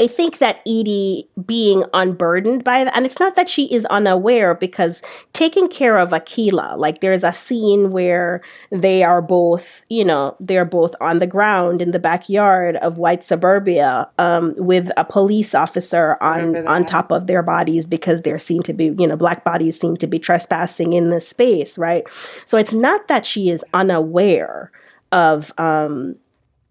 [0.00, 4.54] I think that Edie being unburdened by that, and it's not that she is unaware
[4.54, 5.02] because
[5.34, 8.40] taking care of Akila, like there's a scene where
[8.70, 13.22] they are both, you know, they're both on the ground in the backyard of white
[13.22, 18.62] suburbia um, with a police officer on on top of their bodies because they're seen
[18.62, 22.04] to be, you know, black bodies seem to be trespassing in this space, right?
[22.46, 24.72] So it's not that she is unaware
[25.12, 26.16] of um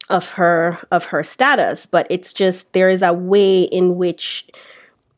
[0.09, 4.47] of her of her status but it's just there is a way in which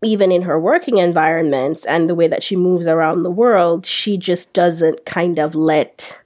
[0.04, 4.18] even in her working environments and the way that she moves around the world she
[4.18, 6.18] just doesn't kind of let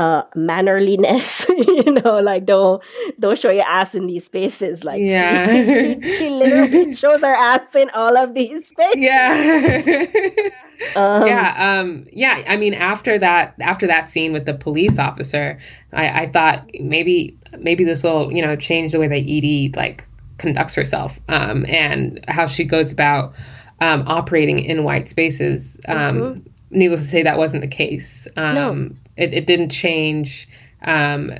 [0.00, 2.82] uh, mannerliness, you know, like don't
[3.18, 4.82] don't show your ass in these spaces.
[4.82, 5.46] Like yeah,
[6.00, 8.96] she, she, literally shows her ass in all of these spaces.
[8.96, 10.22] Yeah,
[10.96, 12.42] um, yeah, um, yeah.
[12.48, 15.58] I mean, after that, after that scene with the police officer,
[15.92, 20.06] I, I thought maybe maybe this will you know change the way that Edie like
[20.38, 23.34] conducts herself um, and how she goes about
[23.82, 25.78] um, operating in white spaces.
[25.88, 26.40] Um, mm-hmm.
[26.72, 28.28] Needless to say, that wasn't the case.
[28.36, 28.90] Um, no
[29.20, 30.48] it, it didn't change
[30.82, 31.32] um,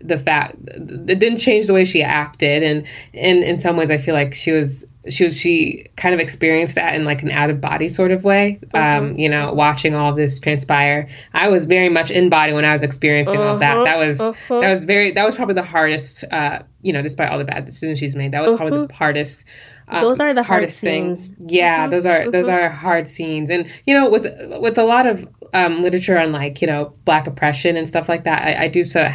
[0.00, 3.98] the fact it didn't change the way she acted and in in some ways i
[3.98, 7.48] feel like she was she was she kind of experienced that in like an out
[7.48, 8.98] of body sort of way uh-huh.
[8.98, 12.72] um you know watching all this transpire i was very much in body when i
[12.72, 13.52] was experiencing uh-huh.
[13.52, 14.60] all that that was uh-huh.
[14.60, 17.64] that was very that was probably the hardest uh you know despite all the bad
[17.64, 18.94] decisions she's made that was probably the uh-huh.
[18.94, 19.44] hardest
[19.88, 21.30] um, those are the hardest things.
[21.46, 21.90] Yeah, mm-hmm.
[21.90, 24.26] those are those are hard scenes, and you know, with
[24.60, 28.24] with a lot of um, literature on like you know black oppression and stuff like
[28.24, 29.08] that, I, I do so.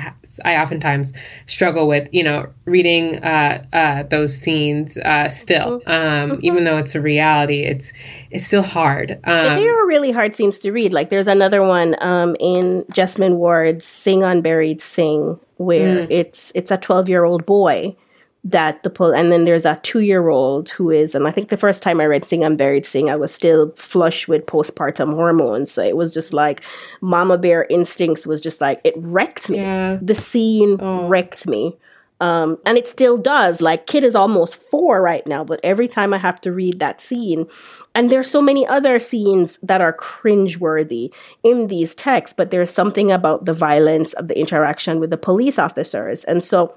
[0.45, 1.11] I oftentimes
[1.45, 5.91] struggle with you know reading uh, uh, those scenes uh, still, mm-hmm.
[5.91, 6.45] um, mm-hmm.
[6.45, 7.63] even though it's a reality.
[7.63, 7.93] It's
[8.29, 9.19] it's still hard.
[9.23, 10.93] Um, they are really hard scenes to read.
[10.93, 16.07] Like there's another one um, in Jesmyn Ward's "Sing Unburied Sing," where mm.
[16.09, 17.95] it's it's a 12 year old boy
[18.43, 21.83] that the pull and then there's a two-year-old who is and i think the first
[21.83, 25.71] time i read sing unburied sing i was still flush with postpartum hormones.
[25.71, 26.63] So it was just like
[27.01, 29.57] mama bear instincts was just like it wrecked me.
[29.57, 29.99] Yeah.
[30.01, 31.07] the scene Oh.
[31.07, 31.77] wrecked me.
[32.19, 33.61] Um, and it still does.
[33.61, 36.99] Like kid is almost four right now but every time i have to read that
[36.99, 37.45] scene
[37.93, 41.13] and there's so many other scenes that are cringeworthy
[41.43, 45.59] in these texts but there's something about the violence of the interaction with the police
[45.59, 46.23] officers.
[46.23, 46.73] And so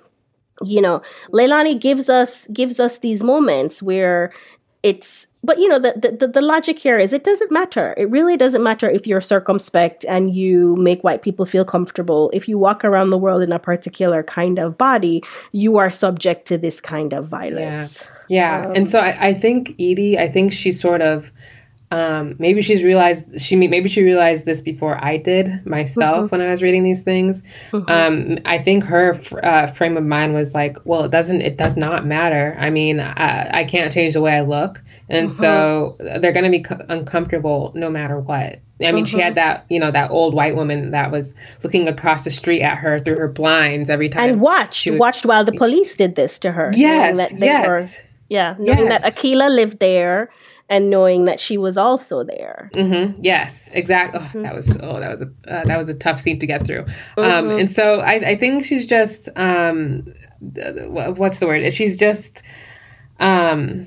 [0.62, 1.02] you know
[1.32, 4.32] leilani gives us gives us these moments where
[4.82, 7.94] it's but you know the, the the logic here is it doesn't matter.
[7.98, 12.30] It really doesn't matter if you're circumspect and you make white people feel comfortable.
[12.32, 16.46] If you walk around the world in a particular kind of body you are subject
[16.48, 18.02] to this kind of violence.
[18.28, 21.30] Yeah, Um, and so I, I think Edie, I think she sort of,
[21.94, 26.50] um, maybe she's realized she maybe she realized this before I did myself when I
[26.50, 27.42] was reading these things.
[27.72, 27.88] Mhm.
[27.88, 31.76] Um, I think her uh, frame of mind was like, well, it doesn't, it does
[31.76, 32.56] not matter.
[32.58, 36.50] I mean, I, I can't change the way I look, and so they're going to
[36.50, 38.60] be co- uncomfortable no matter what.
[38.84, 42.24] I mean, she had that, you know, that old white woman that was looking across
[42.24, 44.28] the street at her through her blinds every time.
[44.30, 47.68] and watched would- watched while the police did this to her yes, that yes.
[47.68, 47.86] were
[48.28, 49.14] yeah knowing that Yes.
[49.14, 50.28] akila lived there
[50.70, 54.20] and knowing that she was also there hmm Yes, exactly.
[54.20, 54.38] Mm-hmm.
[54.38, 56.64] Oh, that was oh, that was a uh, that was a tough scene to get
[56.66, 56.84] through.
[57.18, 57.60] Um, Mhm.
[57.60, 60.06] and so I, I think she's just um,
[61.20, 61.70] what's the word?
[61.72, 62.42] She's just
[63.20, 63.86] um,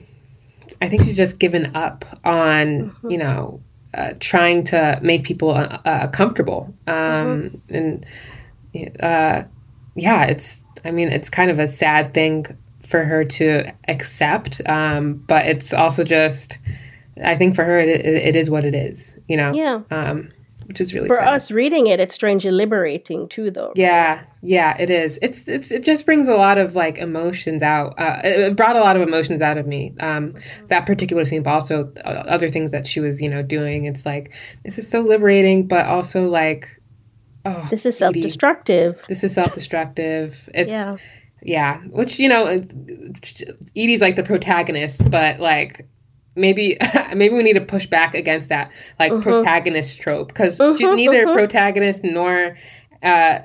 [0.81, 3.09] I think she's just given up on Mm-hmm.
[3.11, 3.61] you know
[3.93, 6.73] uh, trying to make people uh, uh, comfortable.
[6.87, 7.75] Um, Mm-hmm.
[7.75, 8.05] And
[8.99, 9.43] uh,
[9.95, 12.45] yeah, it's I mean it's kind of a sad thing
[12.87, 16.57] for her to accept, um, but it's also just.
[17.23, 19.51] I think for her, it, it, is what it is, you know?
[19.51, 20.29] yeah Um,
[20.67, 21.29] which is really for sad.
[21.29, 25.17] us reading it it's strangely liberating too though Yeah, yeah, it is.
[25.21, 27.95] It's it's it just brings a lot of like emotions out.
[27.97, 29.93] Uh, it, it brought a lot of emotions out of me.
[29.99, 30.35] Um,
[30.67, 33.85] that particular scene, but also uh, other things that she was, you know, doing.
[33.85, 34.33] It's like
[34.63, 36.81] this is so liberating, but also like,
[37.45, 40.49] oh, this is self-destructive This is self-destructive.
[40.53, 40.97] It's yeah
[41.47, 42.45] yeah, which you know,
[43.75, 45.87] Edie's like the protagonist, but like
[46.35, 46.77] maybe
[47.15, 48.69] maybe we need to push back against that
[48.99, 49.21] like Mhm.
[49.23, 51.33] protagonist trope because she's Mhm, neither mhm.
[51.33, 52.57] protagonist nor,
[53.01, 53.39] uh,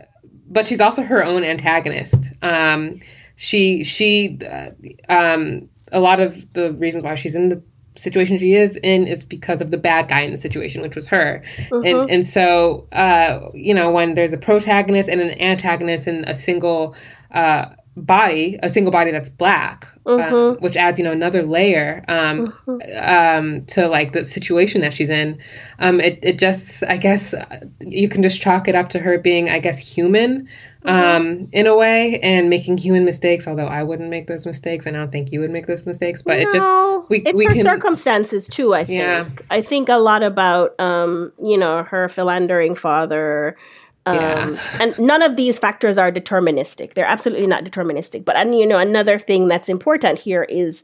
[0.50, 2.24] but she's also her own antagonist.
[2.42, 2.98] Um,
[3.36, 4.70] she she uh,
[5.08, 7.62] um, a lot of the reasons why she's in the
[7.94, 11.06] situation she is in is because of the bad guy in the situation, which was
[11.06, 11.40] her
[11.70, 16.34] and and so uh, you know when there's a protagonist and an antagonist in a
[16.34, 16.96] single
[17.30, 17.66] uh,
[17.96, 20.60] body, a single body that's black, um, Mhm.
[20.62, 22.52] which adds you know another layer um,
[23.00, 25.38] um, to like the situation that she's in.
[25.78, 27.34] Um, it it just I guess
[27.80, 30.48] you can just chalk it up to her being I guess human.
[30.84, 33.46] Um, in a way, and making human mistakes.
[33.46, 36.22] Although I wouldn't make those mistakes, and I don't think you would make those mistakes.
[36.22, 36.66] But it just
[37.08, 38.74] we- it's we her can- circumstances too.
[38.74, 38.98] I think.
[39.00, 39.24] Yeah.
[39.48, 43.56] I think a lot about um, you know her philandering father.
[44.04, 44.58] Um, Yeah.
[44.80, 46.94] and none of these factors are deterministic.
[46.94, 48.24] They're absolutely not deterministic.
[48.24, 50.82] But and you know another thing that's important here is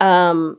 [0.00, 0.58] um,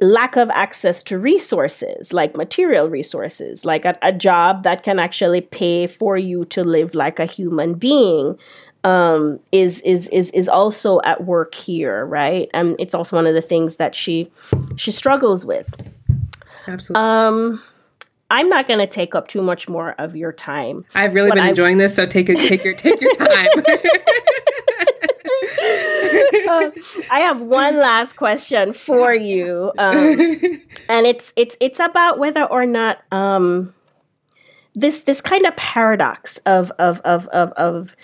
[0.00, 5.40] lack of access to resources, like material resources, like a, a job that can actually
[5.40, 8.36] pay for you to live like a human being
[8.84, 12.48] um, is is is is also at work here, right?
[12.54, 14.30] And it's also one of the things that she
[14.76, 15.68] she struggles with.
[16.68, 17.08] absolutely.
[17.08, 17.62] Um,
[18.30, 20.84] I'm not going to take up too much more of your time.
[20.94, 23.48] I've really been I- enjoying this, so take it, take your take your time.
[26.48, 26.72] Um,
[27.10, 29.96] I have one last question for you, um,
[30.88, 33.74] and it's it's it's about whether or not um,
[34.74, 37.96] this this kind of paradox of of of of, of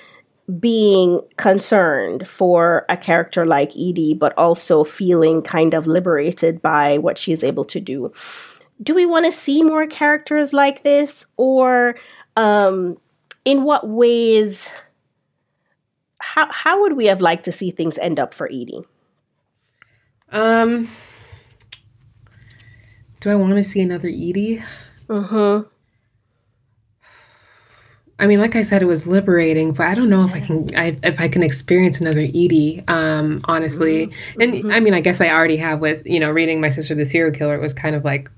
[0.59, 7.17] being concerned for a character like Edie, but also feeling kind of liberated by what
[7.17, 8.13] she's able to do.
[8.83, 11.95] Do we want to see more characters like this, or
[12.37, 12.99] um,
[13.45, 14.71] in what ways?
[16.21, 18.85] How how would we have liked to see things end up for Edie?
[20.33, 20.89] um,
[23.21, 24.65] do I want to see another Edie?
[25.09, 25.69] Mm-hmm.
[28.23, 30.71] I mean, like I said, it was liberating, but I don't know if I can
[30.77, 32.83] I, if I can experience another Edie.
[32.87, 34.11] Um, honestly,
[34.41, 37.05] and I mean, I guess I already have with you know reading my sister the
[37.05, 37.57] serial killer.
[37.57, 38.31] It was kind of like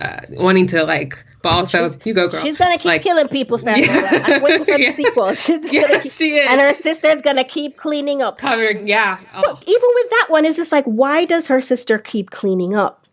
[0.00, 2.40] uh, wanting to like, but also you go girl.
[2.40, 3.82] She's gonna keep Like- killing people, family.
[3.86, 4.22] Yeah.
[4.26, 4.94] I'm waiting for the Yeah.
[4.94, 5.34] sequel.
[5.34, 6.48] She's Yes, keep, she is.
[6.50, 8.38] and her sister's gonna keep cleaning up.
[8.38, 8.86] covering.
[8.86, 9.18] Yeah.
[9.34, 13.04] Oh, Even with that one, it's just like, why does her sister keep cleaning up?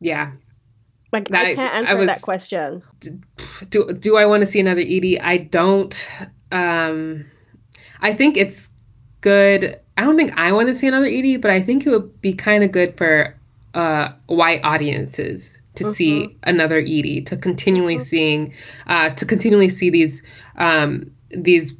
[0.00, 0.32] yeah.
[1.12, 2.82] Like, I That- can't I answer was- that question.
[3.70, 5.20] do do I want to see another Edie?
[5.20, 6.08] I don't.
[6.52, 7.24] Um,
[8.00, 8.70] I think it's
[9.20, 9.78] good.
[9.96, 12.32] I don't think I want to see another Edie, but I think it would be
[12.32, 13.34] kind of good for
[13.74, 15.92] uh, white audiences to mm-hmm.
[15.92, 18.04] see another Edie, to continually mm-hmm.
[18.04, 18.54] seeing,
[18.86, 20.22] uh, to continually see these
[20.56, 21.74] um, these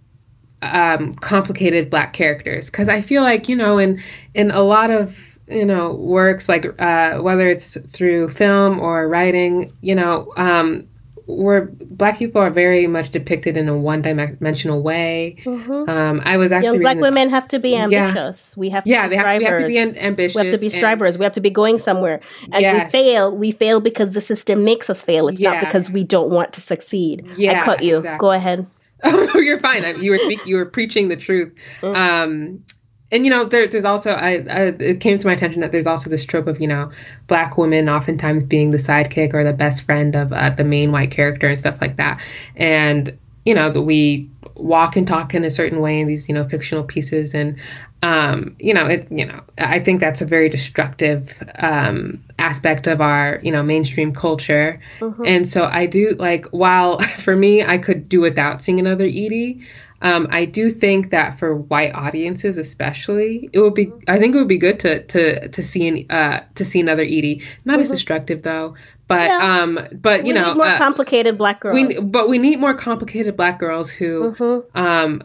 [0.62, 2.70] um, complicated black characters.
[2.70, 4.00] Because I feel like you know, in
[4.34, 9.72] in a lot of you know works like uh, whether it's through film or writing,
[9.80, 10.86] you know, um,
[11.28, 15.36] where black people are very much depicted in a one-dimensional way.
[15.44, 15.88] Mm-hmm.
[15.88, 18.54] Um, I was actually black women have to be ambitious.
[18.56, 18.60] Yeah.
[18.60, 20.34] We have to yeah, be they have, we have to be ambitious.
[20.34, 21.14] We have to be strivers.
[21.14, 22.20] And, we have to be going somewhere.
[22.52, 22.86] And yes.
[22.86, 23.36] we fail.
[23.36, 25.28] We fail because the system makes us fail.
[25.28, 25.52] It's yeah.
[25.52, 27.26] not because we don't want to succeed.
[27.36, 27.98] Yeah, I cut you.
[27.98, 28.18] Exactly.
[28.18, 28.66] Go ahead.
[29.04, 30.02] Oh no, you're fine.
[30.02, 30.48] You were speaking.
[30.48, 31.54] You were preaching the truth.
[31.82, 31.96] Mm.
[31.96, 32.64] Um,
[33.10, 35.86] and you know there, there's also I, I, it came to my attention that there's
[35.86, 36.90] also this trope of you know
[37.26, 41.10] black women oftentimes being the sidekick or the best friend of uh, the main white
[41.10, 42.20] character and stuff like that.
[42.56, 46.34] And you know that we walk and talk in a certain way in these you
[46.34, 47.34] know fictional pieces.
[47.34, 47.58] And
[48.02, 53.00] um, you know it you know i think that's a very destructive um, aspect of
[53.00, 54.80] our you know mainstream culture.
[55.00, 55.24] Mm-hmm.
[55.24, 59.60] and so i do like while for me i could do without seeing another edie
[60.00, 63.90] um, I do think that for white audiences, especially, it would be.
[64.06, 67.02] I think it would be good to to to see an, uh, to see another
[67.02, 67.42] Edie.
[67.64, 67.82] Not mm-hmm.
[67.82, 68.76] as destructive though,
[69.08, 69.62] but yeah.
[69.62, 71.74] um, but you we know, more uh, complicated black girls.
[71.74, 74.78] We, but we need more complicated black girls who mm-hmm.
[74.78, 75.22] um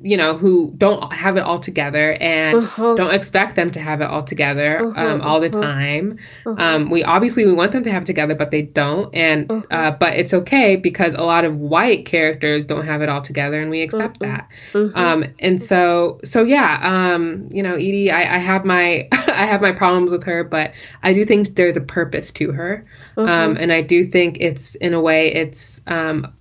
[0.00, 2.94] you know, who don't have it all together and uh-huh.
[2.94, 5.00] don't expect them to have it all together uh-huh.
[5.00, 5.60] um, all the uh-huh.
[5.60, 6.18] time.
[6.46, 6.62] Uh-huh.
[6.62, 9.12] Um, we obviously we want them to have it together, but they don't.
[9.12, 9.66] And uh-huh.
[9.70, 13.60] uh, but it's okay because a lot of white characters don't have it all together,
[13.60, 14.46] and we accept uh-huh.
[14.72, 14.94] that.
[14.94, 19.60] Um, and so so yeah, um, you know, Edie, I, I have my I have
[19.60, 22.86] my problems with her, but I do think there's a purpose to her,
[23.16, 26.32] um, and I do think it's in a way it's um,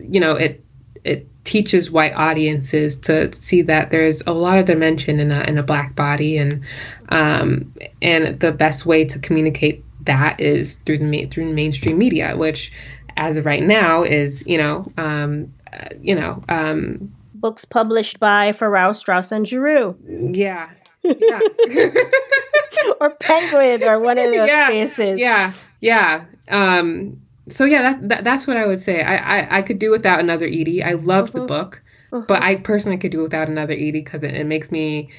[0.00, 0.64] you know it
[1.04, 5.56] it teaches white audiences to see that there's a lot of dimension in a in
[5.56, 6.62] a black body, and
[7.08, 7.72] um,
[8.02, 12.72] and the best way to communicate that is through the through mainstream media, which
[13.16, 18.52] as of right now is you know um, uh, you know um, books published by
[18.52, 19.96] Farrar, Straus, and Giroux.
[20.32, 20.68] Yeah.
[21.02, 21.40] Yeah.
[23.00, 25.20] or Penguin or one of those yeah, cases.
[25.20, 25.52] Yeah.
[25.80, 26.24] Yeah.
[26.48, 29.02] Um, so yeah, that, that, that's what I would say.
[29.02, 30.82] I, I, I could do without another Edie.
[30.82, 31.46] I loved the mm-hmm.
[31.46, 32.42] book, but mm-hmm.
[32.42, 35.10] I personally could do without another Edie because it, it, makes me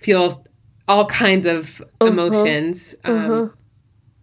[0.00, 0.44] feel
[0.88, 2.06] all kinds of mm-hmm.
[2.06, 2.94] emotions.
[3.04, 3.52] Um,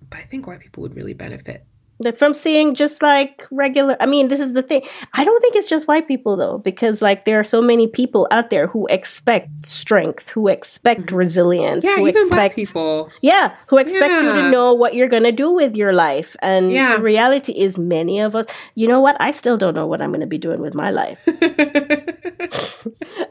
[0.09, 1.65] but I think white people would really benefit
[2.11, 4.81] from seeing just like regular i mean this is the thing
[5.13, 8.27] i don't think it's just white people though because like there are so many people
[8.31, 11.15] out there who expect strength who expect mm-hmm.
[11.15, 14.21] resilience yeah who even expect, black people yeah who expect yeah.
[14.21, 16.95] you to know what you're gonna do with your life and yeah.
[16.95, 18.45] the reality is many of us
[18.75, 21.19] you know what i still don't know what i'm gonna be doing with my life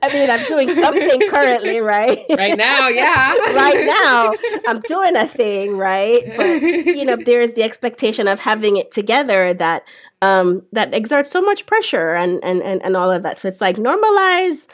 [0.03, 4.33] i mean i'm doing something currently right right now yeah right now
[4.67, 9.53] i'm doing a thing right but you know there's the expectation of having it together
[9.55, 9.85] that
[10.23, 13.39] um, that exerts so much pressure and, and and and all of that.
[13.39, 14.69] So it's like normalize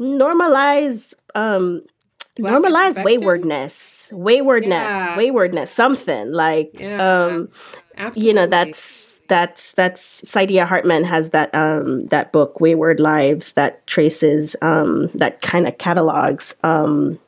[0.00, 1.82] normalize um,
[2.38, 5.16] normalize waywardness, waywardness, yeah.
[5.16, 7.24] waywardness, something like yeah.
[7.26, 7.48] um,
[8.14, 13.86] you know that's that's that's Saidiya Hartman has that um that book Wayward Lives that
[13.86, 17.18] traces um that kind of catalogs um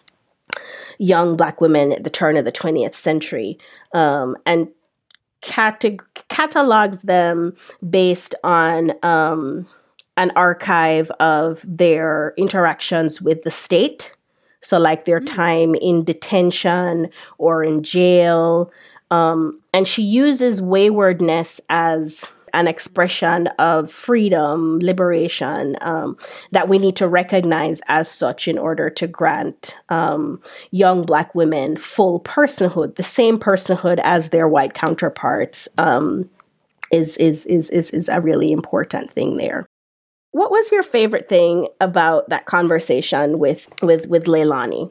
[0.98, 3.58] young black women at the turn of the 20th century
[3.92, 4.68] um and
[5.42, 7.54] categ- catalogs them
[7.88, 9.66] based on um,
[10.16, 14.14] an archive of their interactions with the state.
[14.60, 15.34] So, like their mm-hmm.
[15.34, 18.70] time in detention or in jail.
[19.10, 26.16] Um, and she uses waywardness as an expression of freedom, liberation um,
[26.52, 30.40] that we need to recognize as such in order to grant um,
[30.70, 35.68] young Black women full personhood, the same personhood as their white counterparts.
[35.78, 36.28] Um,
[36.90, 39.66] is, is is is is a really important thing there.
[40.30, 44.90] What was your favorite thing about that conversation with with with Leilani?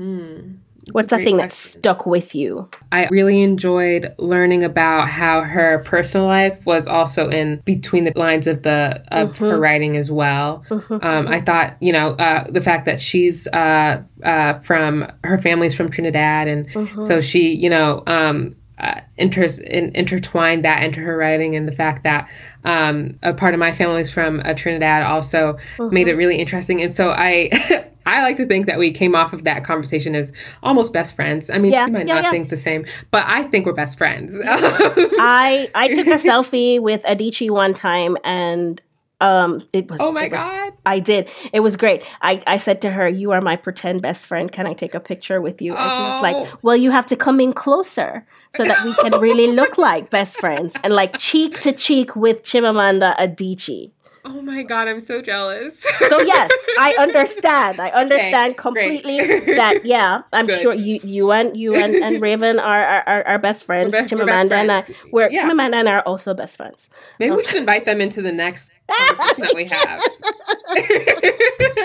[0.00, 0.58] Mm.
[0.92, 1.38] What's that thing question.
[1.38, 2.68] that stuck with you?
[2.92, 8.46] I really enjoyed learning about how her personal life was also in between the lines
[8.46, 9.44] of the of mm-hmm.
[9.44, 10.64] her writing as well.
[10.68, 10.98] Mm-hmm.
[11.02, 15.74] Um, I thought, you know, uh, the fact that she's uh, uh, from her family's
[15.74, 17.04] from Trinidad, and mm-hmm.
[17.04, 21.72] so she, you know, um, uh, inter- in, intertwined that into her writing and the
[21.72, 22.30] fact that
[22.64, 26.82] um, a part of my family is from uh, Trinidad also made it really interesting.
[26.82, 27.50] And so I,
[28.06, 30.32] I like to think that we came off of that conversation as
[30.62, 31.50] almost best friends.
[31.50, 32.30] I mean, yeah, she might yeah, not yeah.
[32.30, 34.34] think the same, but I think we're best friends.
[34.44, 38.80] I I took a selfie with Adichie one time, and
[39.20, 39.98] Um, it was.
[40.00, 40.72] Oh my was, god!
[40.86, 41.28] I did.
[41.52, 42.02] It was great.
[42.22, 44.50] I, I said to her, "You are my pretend best friend.
[44.50, 46.22] Can I take a picture with you?" And she was Oh.
[46.22, 48.24] like, "Well, you have to come in closer
[48.56, 52.42] so that we can really look like best friends and like cheek to cheek with
[52.42, 53.90] Chimamanda Adichie."
[54.24, 54.88] Oh my god!
[54.88, 55.80] I'm so jealous.
[56.08, 57.80] So yes, I understand.
[57.80, 59.02] I understand Okay, great.
[59.04, 59.86] completely that.
[59.86, 60.60] Yeah, I'm Good.
[60.60, 63.94] sure you, you and you and, and Raven are are, are, are best friends.
[63.94, 64.98] We're best- we're Chimamanda best and I, friends.
[65.12, 65.44] we're Yeah.
[65.48, 66.90] Chimamanda and I are also best friends.
[67.18, 70.02] Maybe we should invite them into the next conversation that we have.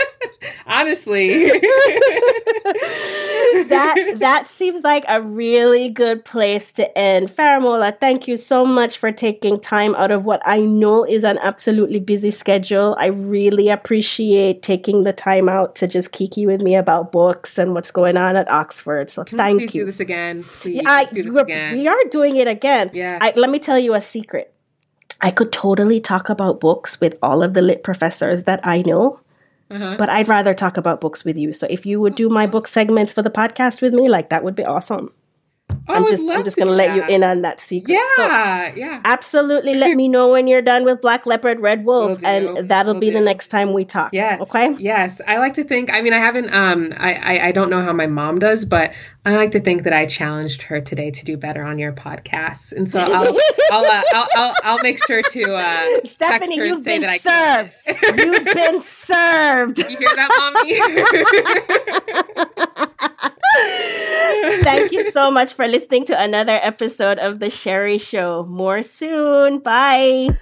[0.66, 1.30] Honestly.
[3.70, 7.30] that that seems like a really good place to end.
[7.30, 11.38] Faramola, thank you so much for taking time out of what I know is an
[11.39, 12.96] absolutely busy schedule.
[13.00, 17.74] I really appreciate taking the time out to just kiki with me about books and
[17.74, 19.10] what's going on at Oxford.
[19.10, 19.86] So Can thank please do you.
[19.86, 20.44] this again.
[20.44, 21.78] Please I, do this again.
[21.78, 22.91] we are doing it again.
[22.94, 23.20] Yeah.
[23.22, 24.54] I, let me tell you a secret.
[25.22, 29.22] I could totally talk about books with all of the lit professors that I know,
[29.74, 29.96] uh-huh.
[29.98, 31.54] but I'd rather talk about books with you.
[31.54, 34.44] So if you would do my book segments for the podcast with me, like that
[34.44, 35.12] would be awesome.
[35.88, 37.98] I I'm just I'm just to gonna do let you in on that secret.
[38.16, 39.02] So Yeah, yeah.
[39.04, 42.94] absolutely let me know when you're done with Black Leopard, Red Wolf, do, and that'll
[42.94, 44.12] will be the next time we talk.
[44.14, 44.42] Yes.
[44.42, 44.76] Okay.
[44.80, 45.20] Yes.
[45.28, 45.92] I like to think.
[45.92, 46.54] I mean, I haven't.
[46.54, 46.94] Um.
[46.98, 47.48] I, I.
[47.48, 48.94] I don't know how my mom does, but
[49.26, 52.72] I like to think that I challenged her today to do better on your podcast,
[52.72, 53.38] and so I'll.
[53.72, 54.54] I'll, uh, I'll, I'll.
[54.64, 55.54] I'll make sure to.
[55.56, 57.74] Uh, text Stephanie, you've say been that served.
[58.18, 59.78] You've been served.
[59.80, 60.30] you hear that,
[62.78, 63.34] mommy?
[64.64, 68.43] Thank you so much for listening to another episode of The Sheri Show.
[68.43, 69.60] More soon.
[69.60, 70.38] Bye.